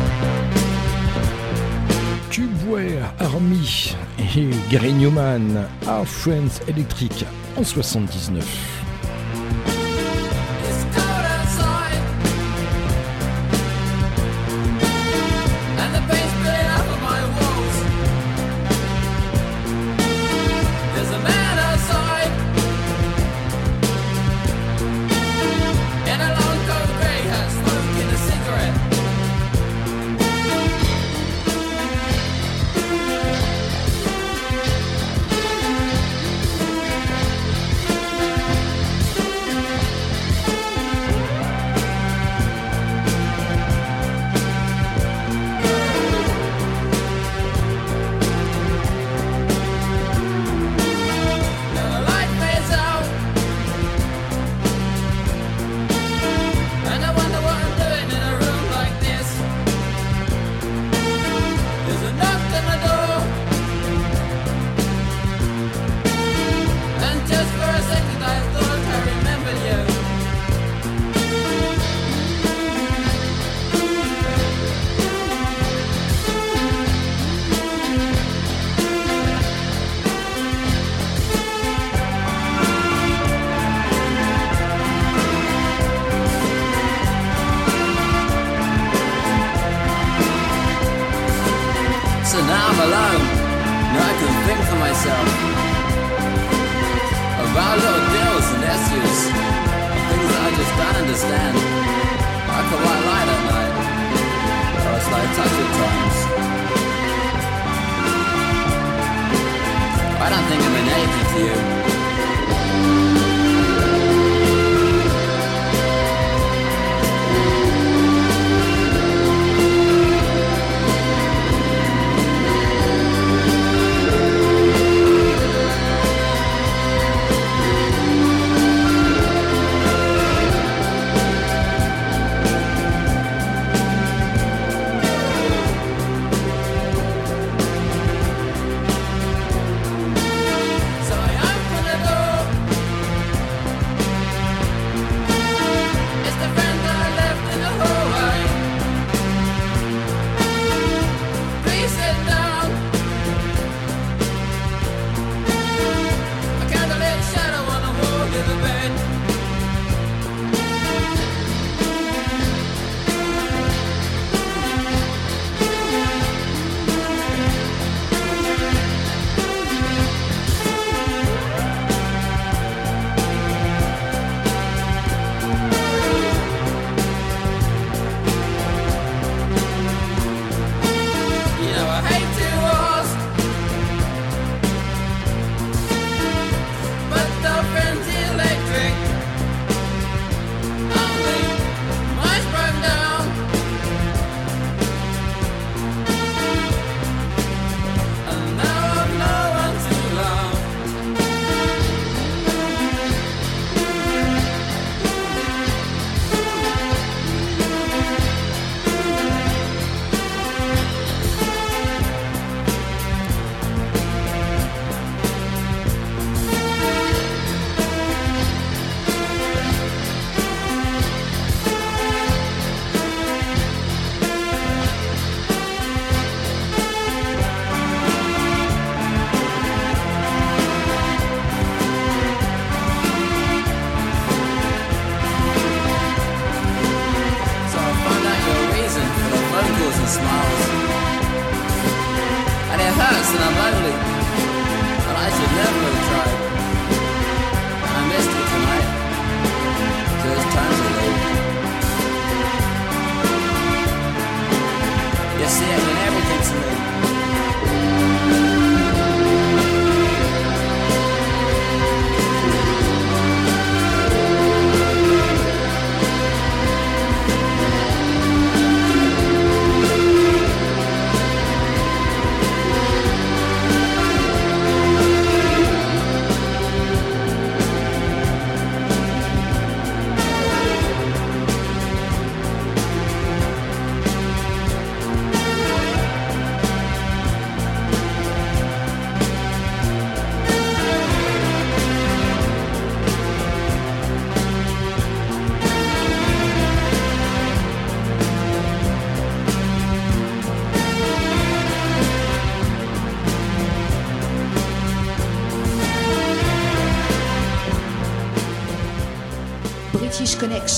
Tubeware 2.29 3.13
Army 3.19 3.93
et 4.17 4.49
Gary 4.69 4.93
Newman 4.93 5.67
à 5.89 6.05
Friends 6.05 6.61
Electric 6.69 7.25
en 7.57 7.65
79. 7.65 8.70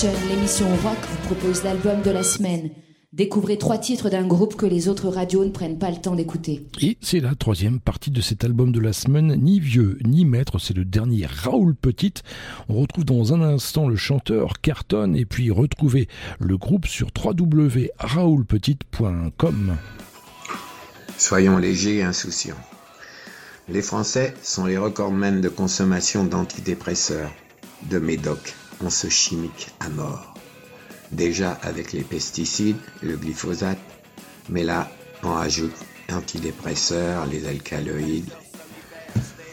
L'émission 0.02 0.66
rock, 0.82 0.98
vous 1.08 1.26
propose 1.26 1.62
l'album 1.62 2.02
de 2.02 2.10
la 2.10 2.24
semaine. 2.24 2.70
Découvrez 3.12 3.58
trois 3.58 3.78
titres 3.78 4.10
d'un 4.10 4.26
groupe 4.26 4.56
que 4.56 4.66
les 4.66 4.88
autres 4.88 5.08
radios 5.08 5.44
ne 5.44 5.50
prennent 5.50 5.78
pas 5.78 5.92
le 5.92 5.98
temps 5.98 6.16
d'écouter. 6.16 6.66
Et 6.80 6.98
c'est 7.00 7.20
la 7.20 7.36
troisième 7.36 7.78
partie 7.78 8.10
de 8.10 8.20
cet 8.20 8.42
album 8.42 8.72
de 8.72 8.80
la 8.80 8.92
semaine, 8.92 9.36
ni 9.40 9.60
vieux 9.60 10.00
ni 10.04 10.24
maître, 10.24 10.58
c'est 10.58 10.76
le 10.76 10.84
dernier 10.84 11.26
Raoul 11.26 11.76
Petit. 11.76 12.14
On 12.68 12.74
retrouve 12.74 13.04
dans 13.04 13.34
un 13.34 13.40
instant 13.40 13.86
le 13.86 13.94
chanteur 13.94 14.60
Carton 14.60 15.14
et 15.14 15.26
puis 15.26 15.52
retrouvez 15.52 16.08
le 16.40 16.58
groupe 16.58 16.88
sur 16.88 17.10
www.raoulpetite.com. 17.16 19.76
Soyons 21.16 21.58
légers 21.58 21.98
et 21.98 22.02
insouciants. 22.02 22.58
Les 23.68 23.82
Français 23.82 24.34
sont 24.42 24.66
les 24.66 24.76
recordmen 24.76 25.40
de 25.40 25.48
consommation 25.48 26.24
d'antidépresseurs, 26.24 27.30
de 27.88 28.00
médocs, 28.00 28.56
once 28.84 29.08
chimiques 29.08 29.68
à 29.80 29.88
mort. 29.88 30.34
Déjà 31.10 31.52
avec 31.62 31.92
les 31.92 32.02
pesticides, 32.02 32.76
le 33.02 33.16
glyphosate, 33.16 33.78
mais 34.48 34.62
là, 34.62 34.90
on 35.22 35.34
ajoute 35.36 35.74
antidépresseurs, 36.12 37.26
les 37.26 37.46
alcaloïdes, 37.46 38.30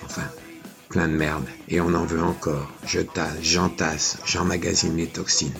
enfin, 0.03 0.27
plein 0.89 1.07
de 1.07 1.13
merde. 1.13 1.45
Et 1.69 1.79
on 1.79 1.93
en 1.93 2.05
veut 2.05 2.21
encore. 2.21 2.69
Je 2.85 2.99
tasse, 2.99 3.37
j'entasse, 3.41 4.17
j'emmagasine 4.25 4.97
les 4.97 5.07
toxines. 5.07 5.53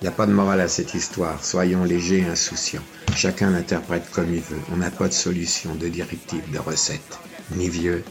Il 0.00 0.04
n'y 0.04 0.08
a 0.08 0.12
pas 0.12 0.26
de 0.26 0.32
morale 0.32 0.60
à 0.60 0.68
cette 0.68 0.94
histoire. 0.94 1.42
Soyons 1.44 1.84
légers 1.84 2.20
et 2.20 2.26
insouciants. 2.26 2.84
Chacun 3.16 3.50
l'interprète 3.50 4.10
comme 4.12 4.32
il 4.32 4.40
veut. 4.40 4.60
On 4.72 4.76
n'a 4.76 4.90
pas 4.90 5.08
de 5.08 5.12
solution, 5.12 5.74
de 5.74 5.88
directive, 5.88 6.48
de 6.52 6.58
recette. 6.58 7.18
Ni 7.56 7.68
vieux, 7.68 8.04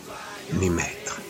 ni 0.54 0.70
maître. 0.70 1.22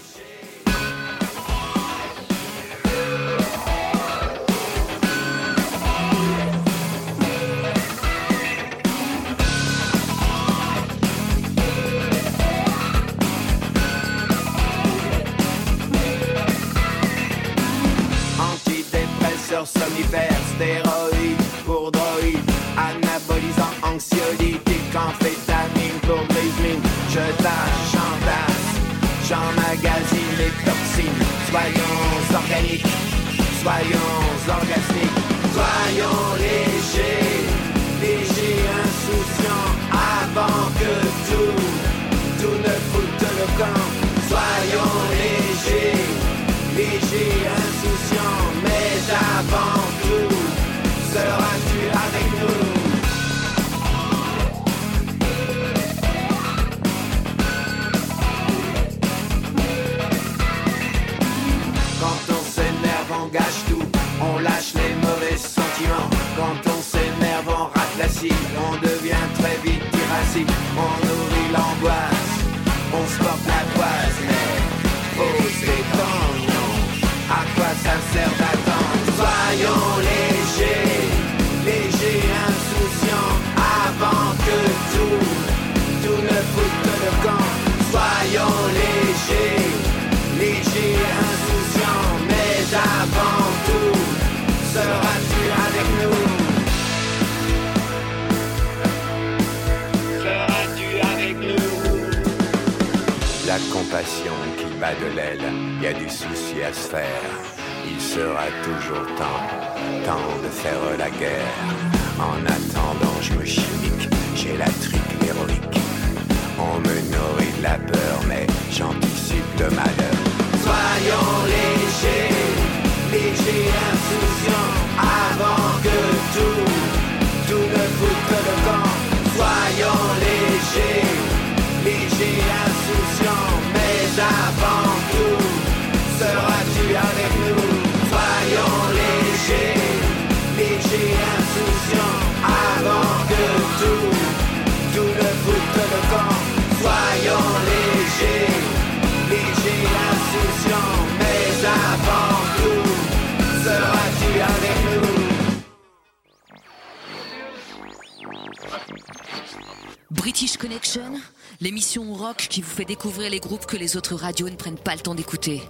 Rock 162.28 162.48
qui 162.50 162.62
vous 162.62 162.70
fait 162.70 162.86
découvrir 162.86 163.30
les 163.30 163.40
groupes 163.40 163.66
que 163.66 163.78
les 163.78 163.96
autres 163.96 164.16
radios 164.16 164.50
ne 164.50 164.56
prennent 164.56 164.78
pas 164.78 164.96
le 164.96 165.00
temps 165.00 165.16
d'écouter. 165.16 165.62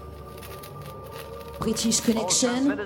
British 1.59 2.01
Connection, 2.01 2.77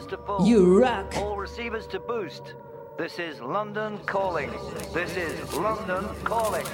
you 0.45 0.79
rock. 0.79 1.15
All 1.17 1.37
receivers 1.37 1.87
to 1.87 1.99
boost. 1.99 2.55
This 2.97 3.17
is 3.19 3.41
London 3.41 3.97
calling. 4.05 4.49
This 4.93 5.11
is 5.15 5.57
London 5.57 6.05
calling. 6.23 6.65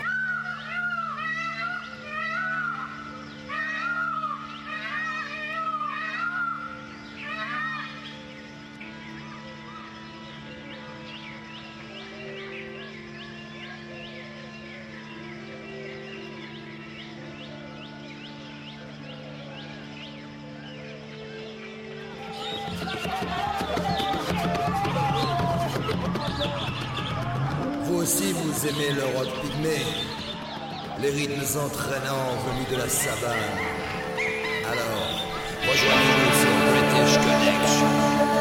Vous 28.87 28.93
aimez 28.93 28.99
le 28.99 29.17
rock 29.17 29.27
pygmée, 29.41 29.85
les 31.01 31.09
rythmes 31.09 31.59
entraînants 31.59 32.37
venus 32.47 32.69
de 32.69 32.77
la 32.77 32.89
savane. 32.89 33.37
Alors, 34.71 35.09
rejoignez-nous 35.61 36.33
sur 36.39 36.53
British 36.67 37.13
Connection. 37.17 38.37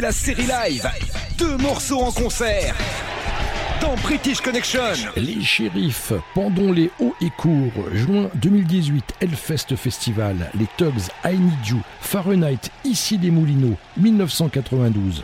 la 0.00 0.12
série 0.12 0.46
live. 0.46 0.88
Deux 1.38 1.56
morceaux 1.56 2.00
en 2.00 2.12
concert. 2.12 2.74
Dans 3.80 3.94
British 3.96 4.40
Connection. 4.40 4.80
Les 5.16 5.42
shérifs, 5.42 6.12
pendant 6.34 6.72
les 6.72 6.90
hauts 6.98 7.14
et 7.20 7.30
courts, 7.36 7.72
juin 7.92 8.28
2018, 8.34 9.04
Hellfest 9.20 9.76
Festival, 9.76 10.50
les 10.58 10.66
Tugs, 10.76 11.08
I 11.24 11.36
Need 11.36 11.66
You, 11.66 11.80
Fahrenheit, 12.00 12.70
Ici 12.84 13.18
des 13.18 13.30
Moulineaux, 13.30 13.76
1992. 13.96 15.22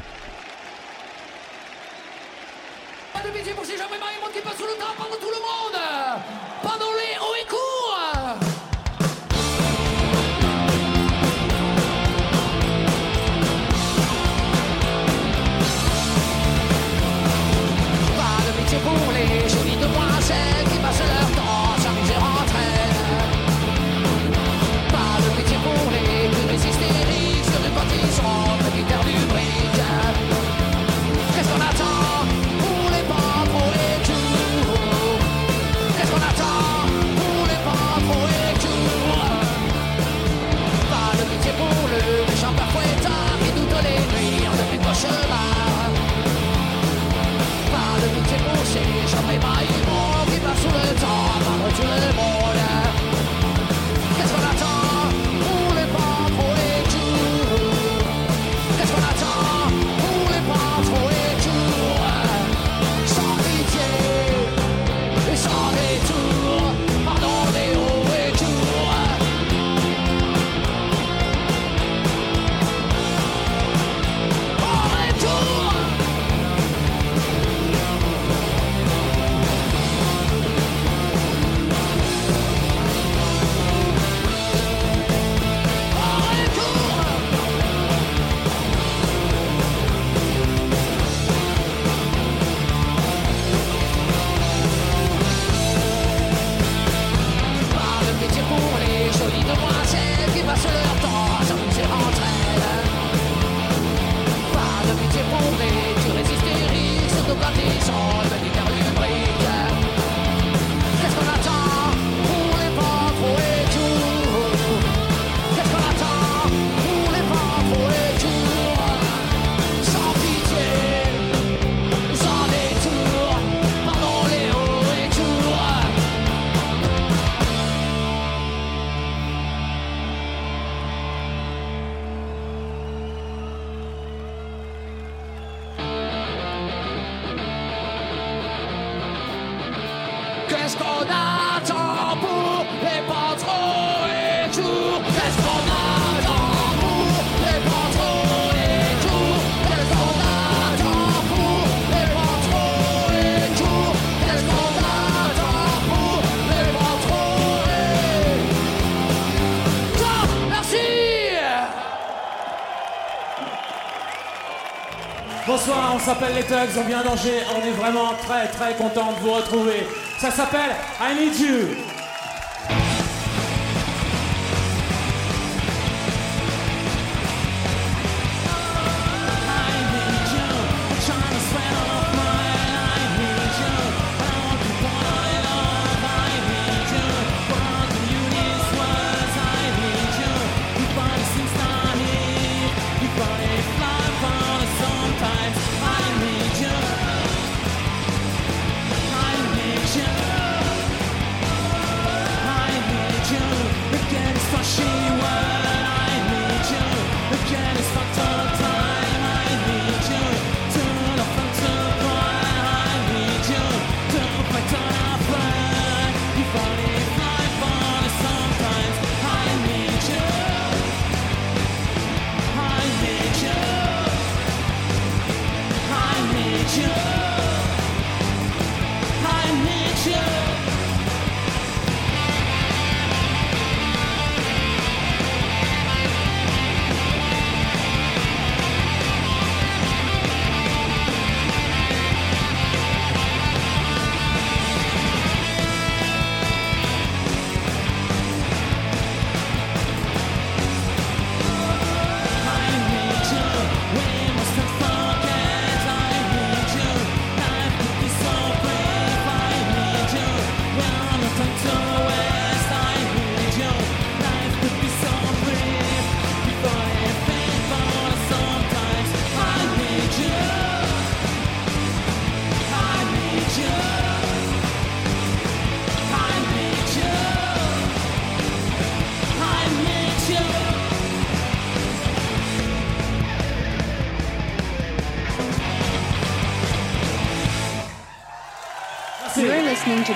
les 166.30 166.42
Tugs, 166.44 166.78
on 166.78 166.84
vient 166.84 167.02
d'Angers, 167.02 167.42
on 167.56 167.66
est 167.66 167.72
vraiment 167.72 168.14
très 168.26 168.46
très 168.48 168.74
content 168.74 169.12
de 169.12 169.18
vous 169.20 169.32
retrouver. 169.32 169.86
Ça 170.18 170.30
s'appelle 170.30 170.70
I 171.00 171.14
Need 171.14 171.40
You. 171.40 171.91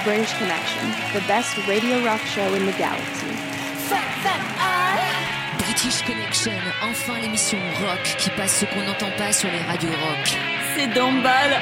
British 0.07 0.35
Connection, 0.35 0.87
the 1.15 1.21
best 1.27 1.59
radio 1.67 2.01
rock 2.05 2.21
show 2.21 2.55
in 2.55 2.65
the 2.65 2.73
galaxy. 2.79 3.27
British 5.59 6.01
Connection, 6.03 6.53
enfin 6.81 7.19
l'émission 7.21 7.59
rock 7.81 8.15
qui 8.17 8.31
passe 8.31 8.61
ce 8.61 8.67
qu'on 8.67 8.85
n'entend 8.85 9.11
pas 9.19 9.33
sur 9.33 9.51
les 9.51 9.59
radios 9.63 9.91
rock. 9.91 10.39
C'est 10.77 10.87
d'emballe. 10.95 11.61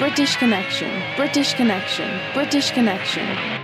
British 0.00 0.38
Connection, 0.38 0.88
British 1.18 1.54
Connection, 1.56 2.06
British 2.32 2.72
Connection. 2.72 3.59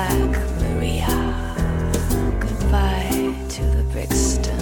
black 0.00 0.32
Maria. 0.62 1.08
Goodbye 2.40 3.34
to 3.50 3.62
the 3.76 3.82
Brixton. 3.92 4.59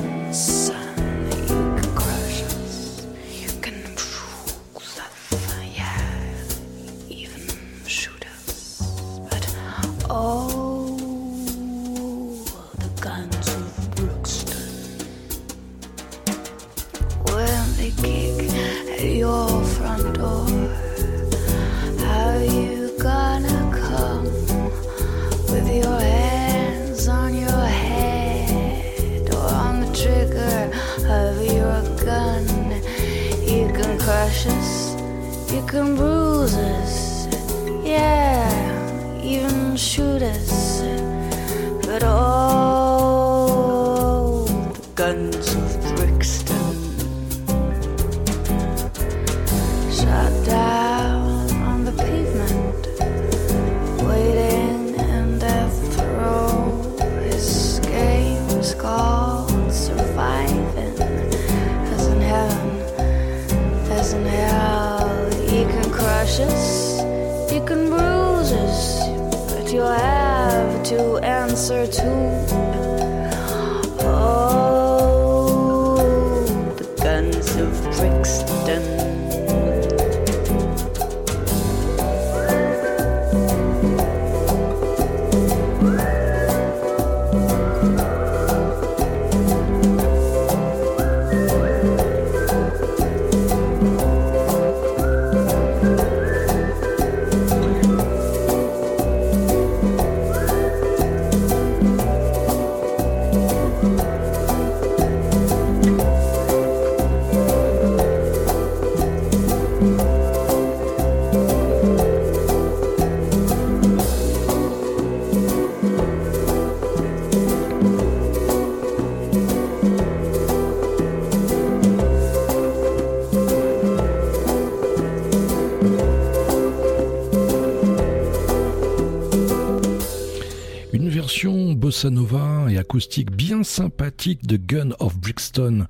acoustique 132.89 133.31
bien 133.31 133.65
sympathique 133.65 134.47
de 134.47 134.57
Gun 134.57 134.93
of 134.99 135.19
Brixton 135.19 135.87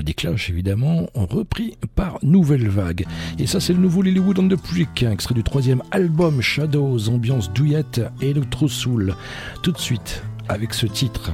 des 0.00 0.14
Clash 0.14 0.48
évidemment, 0.48 1.08
repris 1.14 1.76
par 1.96 2.20
Nouvelle 2.22 2.68
Vague. 2.68 3.04
Et 3.40 3.48
ça 3.48 3.58
c'est 3.58 3.72
le 3.72 3.80
nouveau 3.80 4.00
Lilywood 4.00 4.38
on 4.38 4.46
the 4.46 4.54
Brick, 4.54 5.02
extrait 5.02 5.34
du 5.34 5.42
troisième 5.42 5.82
album 5.90 6.40
Shadows, 6.40 7.08
ambiance 7.08 7.52
douillette 7.52 8.00
et 8.20 8.30
électro-soul. 8.30 9.16
Tout 9.64 9.72
de 9.72 9.78
suite, 9.78 10.22
avec 10.48 10.72
ce 10.72 10.86
titre, 10.86 11.32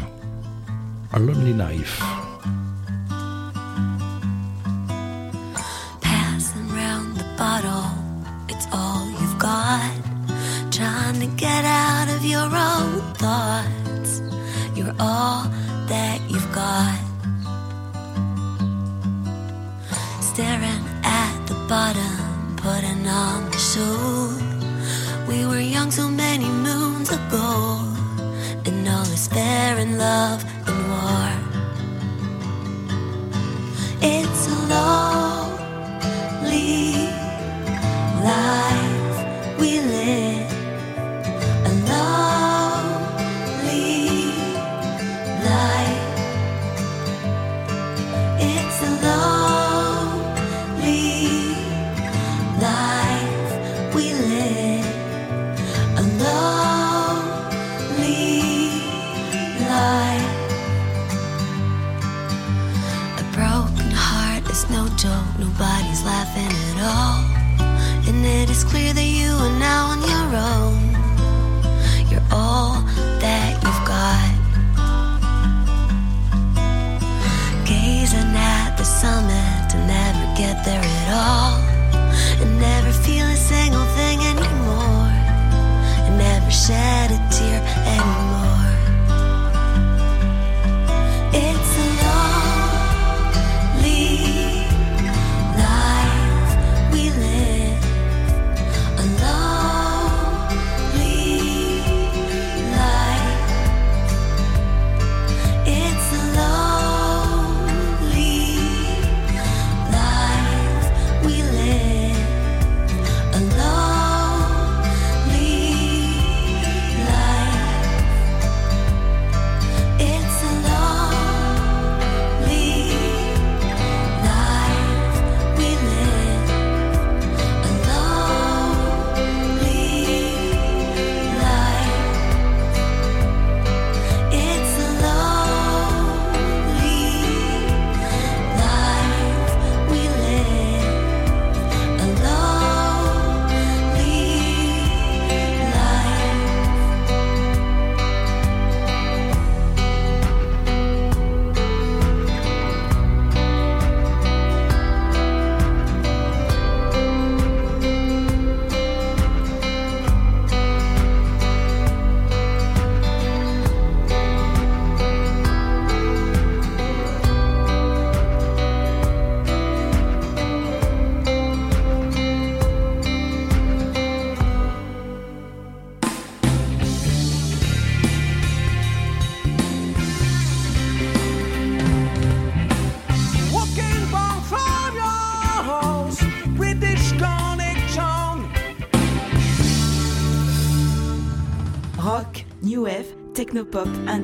A 1.12 1.18
Lonely 1.18 1.52
Knife. 1.52 2.02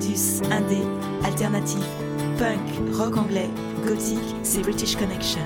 Indé, 0.02 0.82
Alternative, 1.24 1.84
Punk, 2.36 2.58
Rock 2.92 3.16
anglais, 3.18 3.48
Gothique, 3.86 4.34
c'est 4.42 4.60
British 4.62 4.96
Connection. 4.96 5.40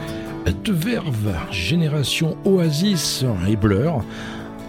De 0.65 0.73
verve, 0.73 1.35
génération 1.51 2.39
Oasis 2.47 3.23
et 3.47 3.55
Blur, 3.55 4.03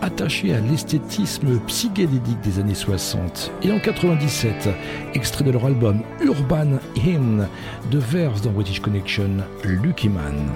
attaché 0.01 0.53
à 0.53 0.59
l'esthétisme 0.59 1.57
psychédélique 1.68 2.41
des 2.43 2.59
années 2.59 2.76
60. 2.76 3.49
Et 3.64 3.72
en 3.72 3.80
97, 3.80 4.68
extrait 5.14 5.45
de 5.45 5.51
leur 5.51 5.65
album 5.65 6.01
Urban 6.22 6.80
Hymn, 6.97 7.47
de 7.89 7.97
Verve 7.97 8.41
dans 8.41 8.51
British 8.51 8.81
Connection, 8.81 9.38
Lucky 9.64 10.09
Man. 10.09 10.51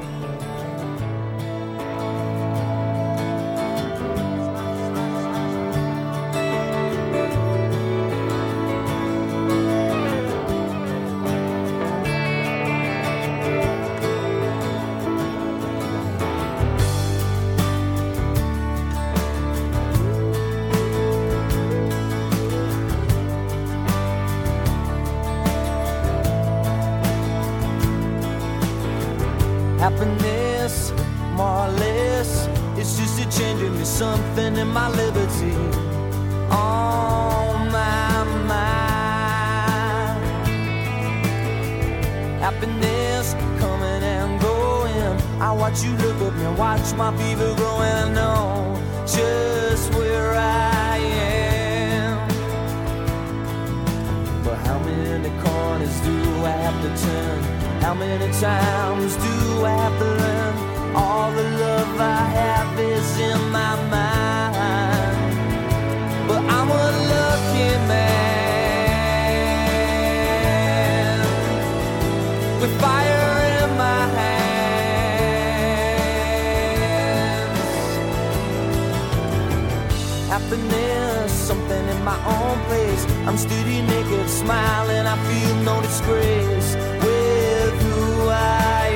happiness, 80.31 81.29
something 81.29 81.85
in 81.89 82.03
my 82.05 82.15
own 82.23 82.57
place. 82.67 83.03
I'm 83.27 83.37
steady 83.37 83.81
naked, 83.81 84.29
smiling, 84.29 85.05
I 85.05 85.17
feel 85.27 85.55
no 85.69 85.81
disgrace 85.81 86.69
with 87.03 87.73
who 87.83 88.29
I 88.29 88.87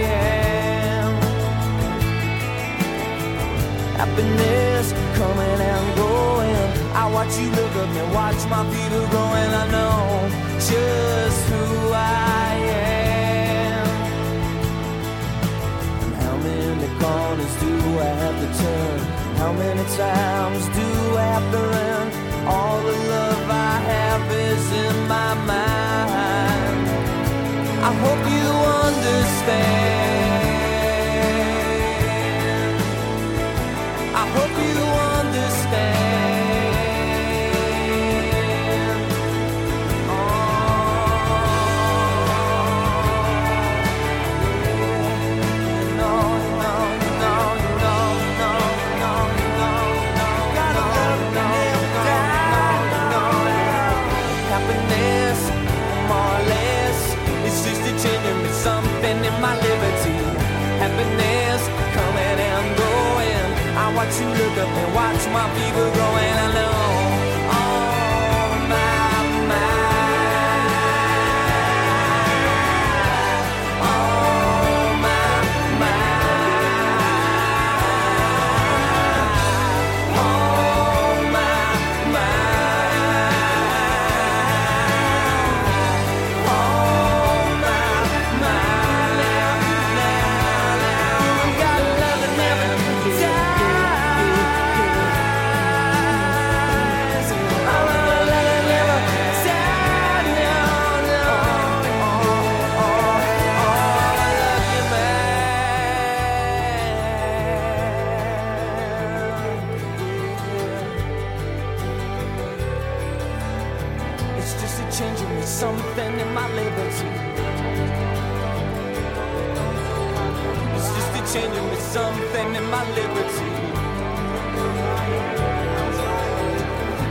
am. 0.96 1.12
Happiness 4.02 4.94
coming 5.20 5.60
and 5.74 5.88
going. 5.98 6.68
I 7.02 7.04
watch 7.16 7.38
you 7.38 7.50
look 7.50 7.74
at 7.84 7.90
me, 7.96 8.02
watch 8.16 8.42
my 8.48 8.64
feet 8.72 8.94
are 9.00 9.10
growing. 9.12 9.52
I 9.64 9.66
know 9.76 10.00
just 10.72 11.40
who 11.50 11.64
I 11.92 12.52
am. 13.74 13.88
And 16.04 16.14
how 16.24 16.36
many 16.48 16.88
corners 17.02 17.56
do 17.60 17.74
I 18.00 18.12
have 18.24 18.38
to 18.40 18.48
turn? 18.64 19.25
How 19.38 19.52
many 19.54 19.84
times 19.98 20.64
do 20.70 20.88
I 21.18 21.26
have 21.36 21.52
to 21.52 21.60
run? 21.60 22.08
All 22.48 22.80
the 22.82 22.98
love 23.14 23.50
I 23.50 23.80
have 23.92 24.32
is 24.32 24.72
in 24.86 25.08
my 25.08 25.34
mind. 25.52 26.88
I 27.90 27.92
hope 28.04 28.24
you 28.38 28.50
understand. 28.88 29.76
I 34.22 34.26
hope 34.36 34.56
you 34.68 34.85
my 65.36 65.54
fever 65.54 65.95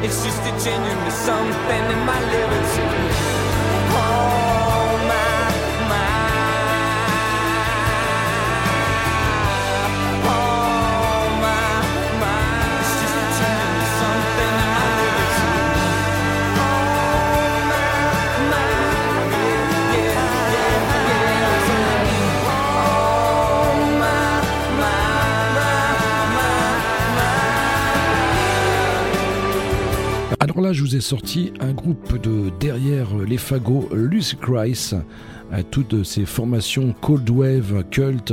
It's 0.05 0.22
just 0.22 0.43
a 0.43 0.52
of 1.06 1.12
something 1.14 1.85
in 1.90 2.05
my 2.05 2.20
liberty. 2.31 3.03
Là, 30.64 30.72
je 30.72 30.80
vous 30.80 30.96
ai 30.96 31.02
sorti 31.02 31.52
un 31.60 31.72
groupe 31.72 32.18
de 32.22 32.50
derrière 32.58 33.14
les 33.18 33.36
fagots, 33.36 33.86
Lucy 33.92 34.36
Christ, 34.36 34.96
à 35.52 35.62
toutes 35.62 36.04
ces 36.04 36.24
formations 36.24 36.94
Cold 37.02 37.28
Wave, 37.28 37.84
Cult, 37.90 38.32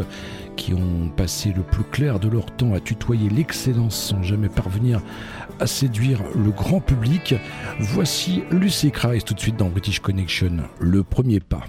qui 0.56 0.74
ont 0.74 1.10
passé 1.18 1.52
le 1.54 1.62
plus 1.62 1.84
clair 1.84 2.22
de 2.22 2.30
leur 2.30 2.46
temps 2.56 2.74
à 2.74 2.80
tutoyer 2.80 3.30
l'excellence 3.30 3.98
sans 3.98 4.24
jamais 4.24 4.48
parvenir 4.48 5.02
à 5.60 5.68
séduire 5.68 6.22
le 6.34 6.52
grand 6.52 6.80
public. 6.80 7.36
Voici 7.80 8.44
Lucy 8.50 8.92
Christ 8.92 9.28
tout 9.28 9.34
de 9.34 9.40
suite 9.42 9.58
dans 9.58 9.70
British 9.70 10.00
Connection, 10.00 10.58
le 10.80 11.04
premier 11.04 11.42
pas. 11.42 11.66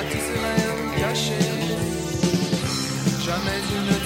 À 0.00 0.02
tous 0.04 0.18
ses 0.18 0.38
rêves 0.46 0.98
cachés, 0.98 1.46
jamais 3.22 3.60
il 3.76 3.99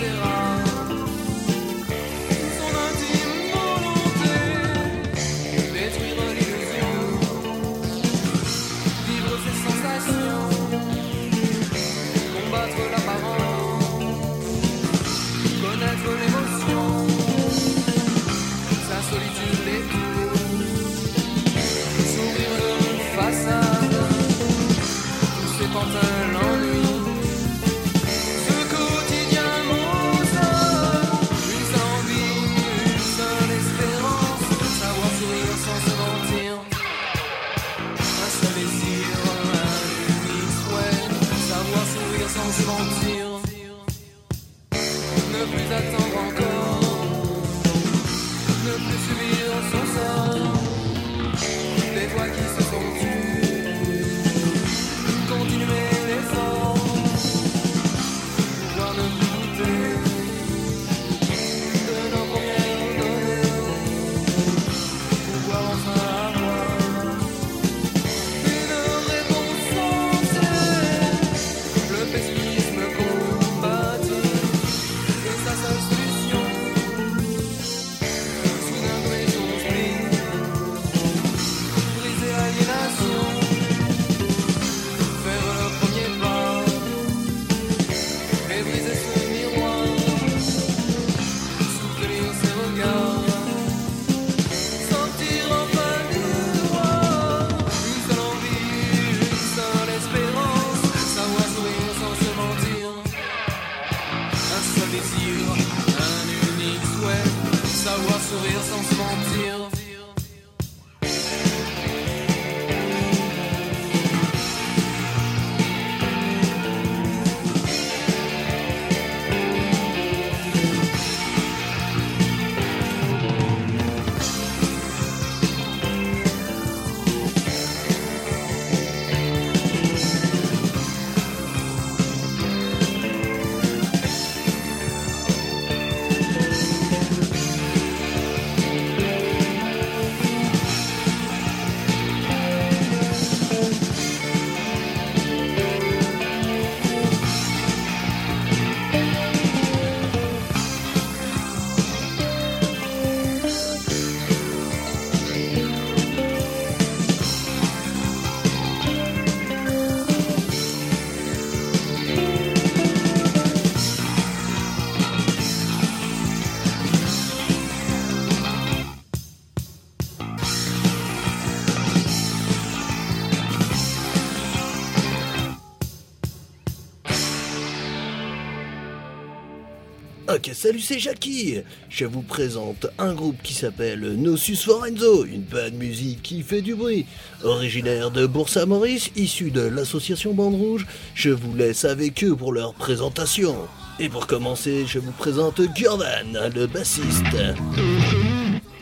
Salut, 180.53 180.81
c'est 180.81 180.99
Jackie. 180.99 181.63
Je 181.89 182.05
vous 182.05 182.23
présente 182.23 182.87
un 182.99 183.15
groupe 183.15 183.41
qui 183.43 183.55
s'appelle 183.55 184.01
Nosus 184.01 184.57
Forenzo, 184.57 185.25
une 185.25 185.43
bande 185.43 185.75
musique 185.75 186.23
qui 186.23 186.43
fait 186.43 186.61
du 186.61 186.75
bruit. 186.75 187.07
Originaire 187.43 188.11
de 188.11 188.27
Boursa-Maurice, 188.27 189.11
issu 189.17 189.51
de 189.51 189.63
l'association 189.63 190.35
Bande 190.35 190.57
Rouge, 190.57 190.87
je 191.15 191.31
vous 191.31 191.55
laisse 191.55 191.85
avec 191.85 192.23
eux 192.25 192.37
pour 192.37 192.53
leur 192.53 192.75
présentation. 192.75 193.57
Et 193.99 194.09
pour 194.09 194.27
commencer, 194.27 194.85
je 194.87 194.99
vous 194.99 195.13
présente 195.13 195.63
Gurvan, 195.75 196.51
le 196.55 196.67
bassiste. 196.67 197.25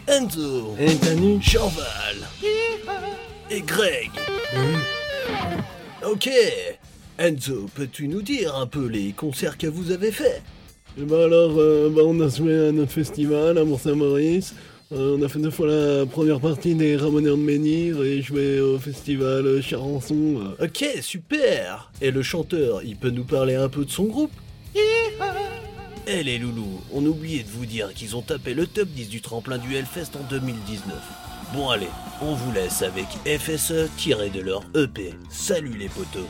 Enzo. 0.09 0.76
Jean-Val. 1.40 2.16
Et 3.51 3.60
Greg. 3.60 4.10
Ok. 6.05 6.28
Enzo, 7.18 7.68
peux-tu 7.74 8.09
nous 8.09 8.22
dire 8.22 8.56
un 8.56 8.66
peu 8.66 8.86
les 8.86 9.12
concerts 9.12 9.59
que 9.59 9.68
vous 9.68 9.93
avez 9.93 10.10
faits? 10.10 10.43
Et 10.98 11.05
bah 11.05 11.24
alors, 11.24 11.52
euh, 11.56 11.89
bah 11.89 12.02
on 12.05 12.20
a 12.20 12.28
joué 12.28 12.69
à 12.69 12.73
notre 12.73 12.93
festival 12.93 13.56
à 13.56 13.64
Mont-Saint-Maurice. 13.64 14.55
Euh, 14.93 15.16
on 15.19 15.23
a 15.23 15.28
fait 15.28 15.39
deux 15.39 15.51
fois 15.51 15.66
la 15.66 16.05
première 16.05 16.39
partie 16.39 16.74
des 16.74 16.97
Ramoneurs 16.97 17.39
de 17.39 17.43
Menhir 17.43 18.02
et 18.02 18.20
joué 18.20 18.60
au 18.60 18.78
festival 18.78 19.62
Charançon. 19.62 20.55
Ok, 20.60 20.85
super 21.01 21.90
Et 22.02 22.10
le 22.10 22.23
chanteur, 22.23 22.82
il 22.82 22.97
peut 22.97 23.09
nous 23.09 23.24
parler 23.24 23.55
un 23.55 23.70
peu 23.70 23.86
de 23.86 23.90
son 23.90 24.05
groupe? 24.05 24.32
Eh 26.06 26.23
les 26.23 26.39
loulous, 26.39 26.81
on 26.93 27.06
oubliait 27.06 27.44
de 27.44 27.48
vous 27.48 27.64
dire 27.64 27.94
qu'ils 27.94 28.16
ont 28.16 28.23
tapé 28.23 28.52
le 28.52 28.66
top 28.66 28.89
10 28.89 29.09
du 29.09 29.23
tremplin 29.23 29.56
du 29.56 29.74
Hellfest 29.74 30.10
en 30.20 30.28
2019. 30.28 30.94
Bon 31.55 31.70
allez, 31.70 31.89
on 32.20 32.35
vous 32.35 32.52
laisse 32.52 32.82
avec 32.82 33.06
FSE 33.24 33.89
tiré 33.97 34.28
de 34.28 34.40
leur 34.40 34.62
EP. 34.74 35.14
Salut 35.31 35.77
les 35.78 35.89
potos 35.89 36.27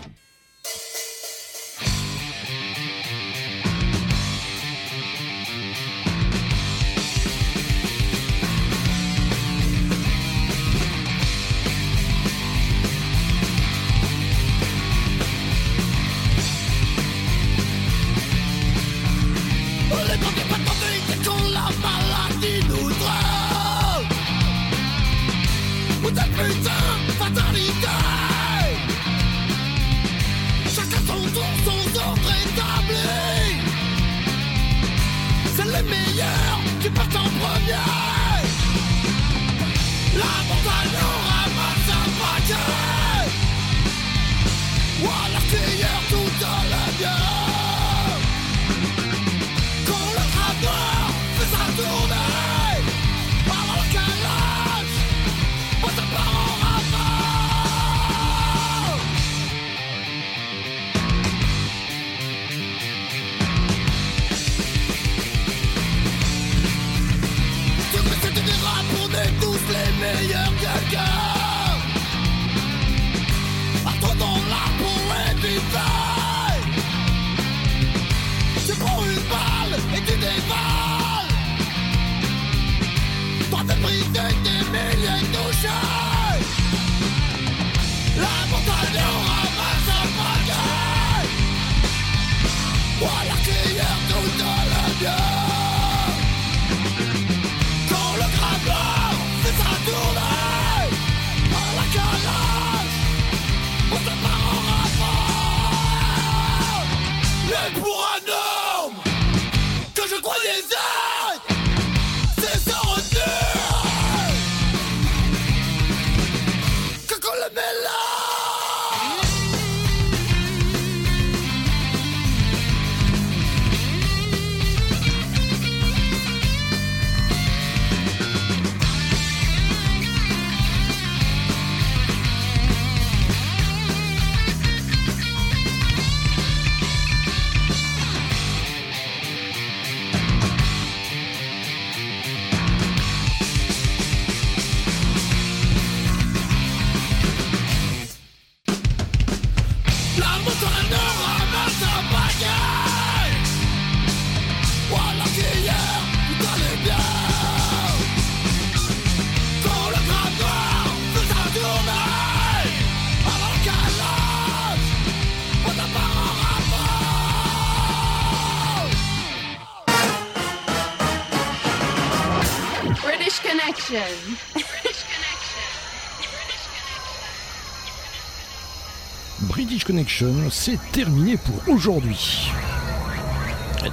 C'est 180.50 180.78
terminé 180.90 181.36
pour 181.36 181.74
aujourd'hui. 181.74 182.50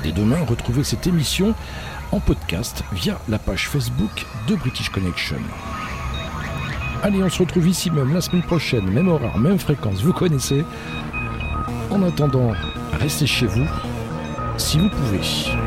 Dès 0.01 0.11
demain, 0.11 0.39
retrouvez 0.47 0.83
cette 0.83 1.05
émission 1.05 1.53
en 2.11 2.19
podcast 2.19 2.83
via 2.93 3.19
la 3.29 3.37
page 3.37 3.67
Facebook 3.67 4.25
de 4.47 4.55
British 4.55 4.89
Connection. 4.89 5.37
Allez, 7.03 7.21
on 7.21 7.29
se 7.29 7.39
retrouve 7.39 7.67
ici 7.67 7.91
même 7.91 8.11
la 8.11 8.21
semaine 8.21 8.41
prochaine, 8.41 8.89
même 8.89 9.07
horaire, 9.07 9.37
même 9.37 9.59
fréquence, 9.59 10.01
vous 10.01 10.13
connaissez. 10.13 10.65
En 11.91 12.01
attendant, 12.01 12.53
restez 12.99 13.27
chez 13.27 13.45
vous 13.45 13.67
si 14.57 14.79
vous 14.79 14.89
pouvez. 14.89 15.58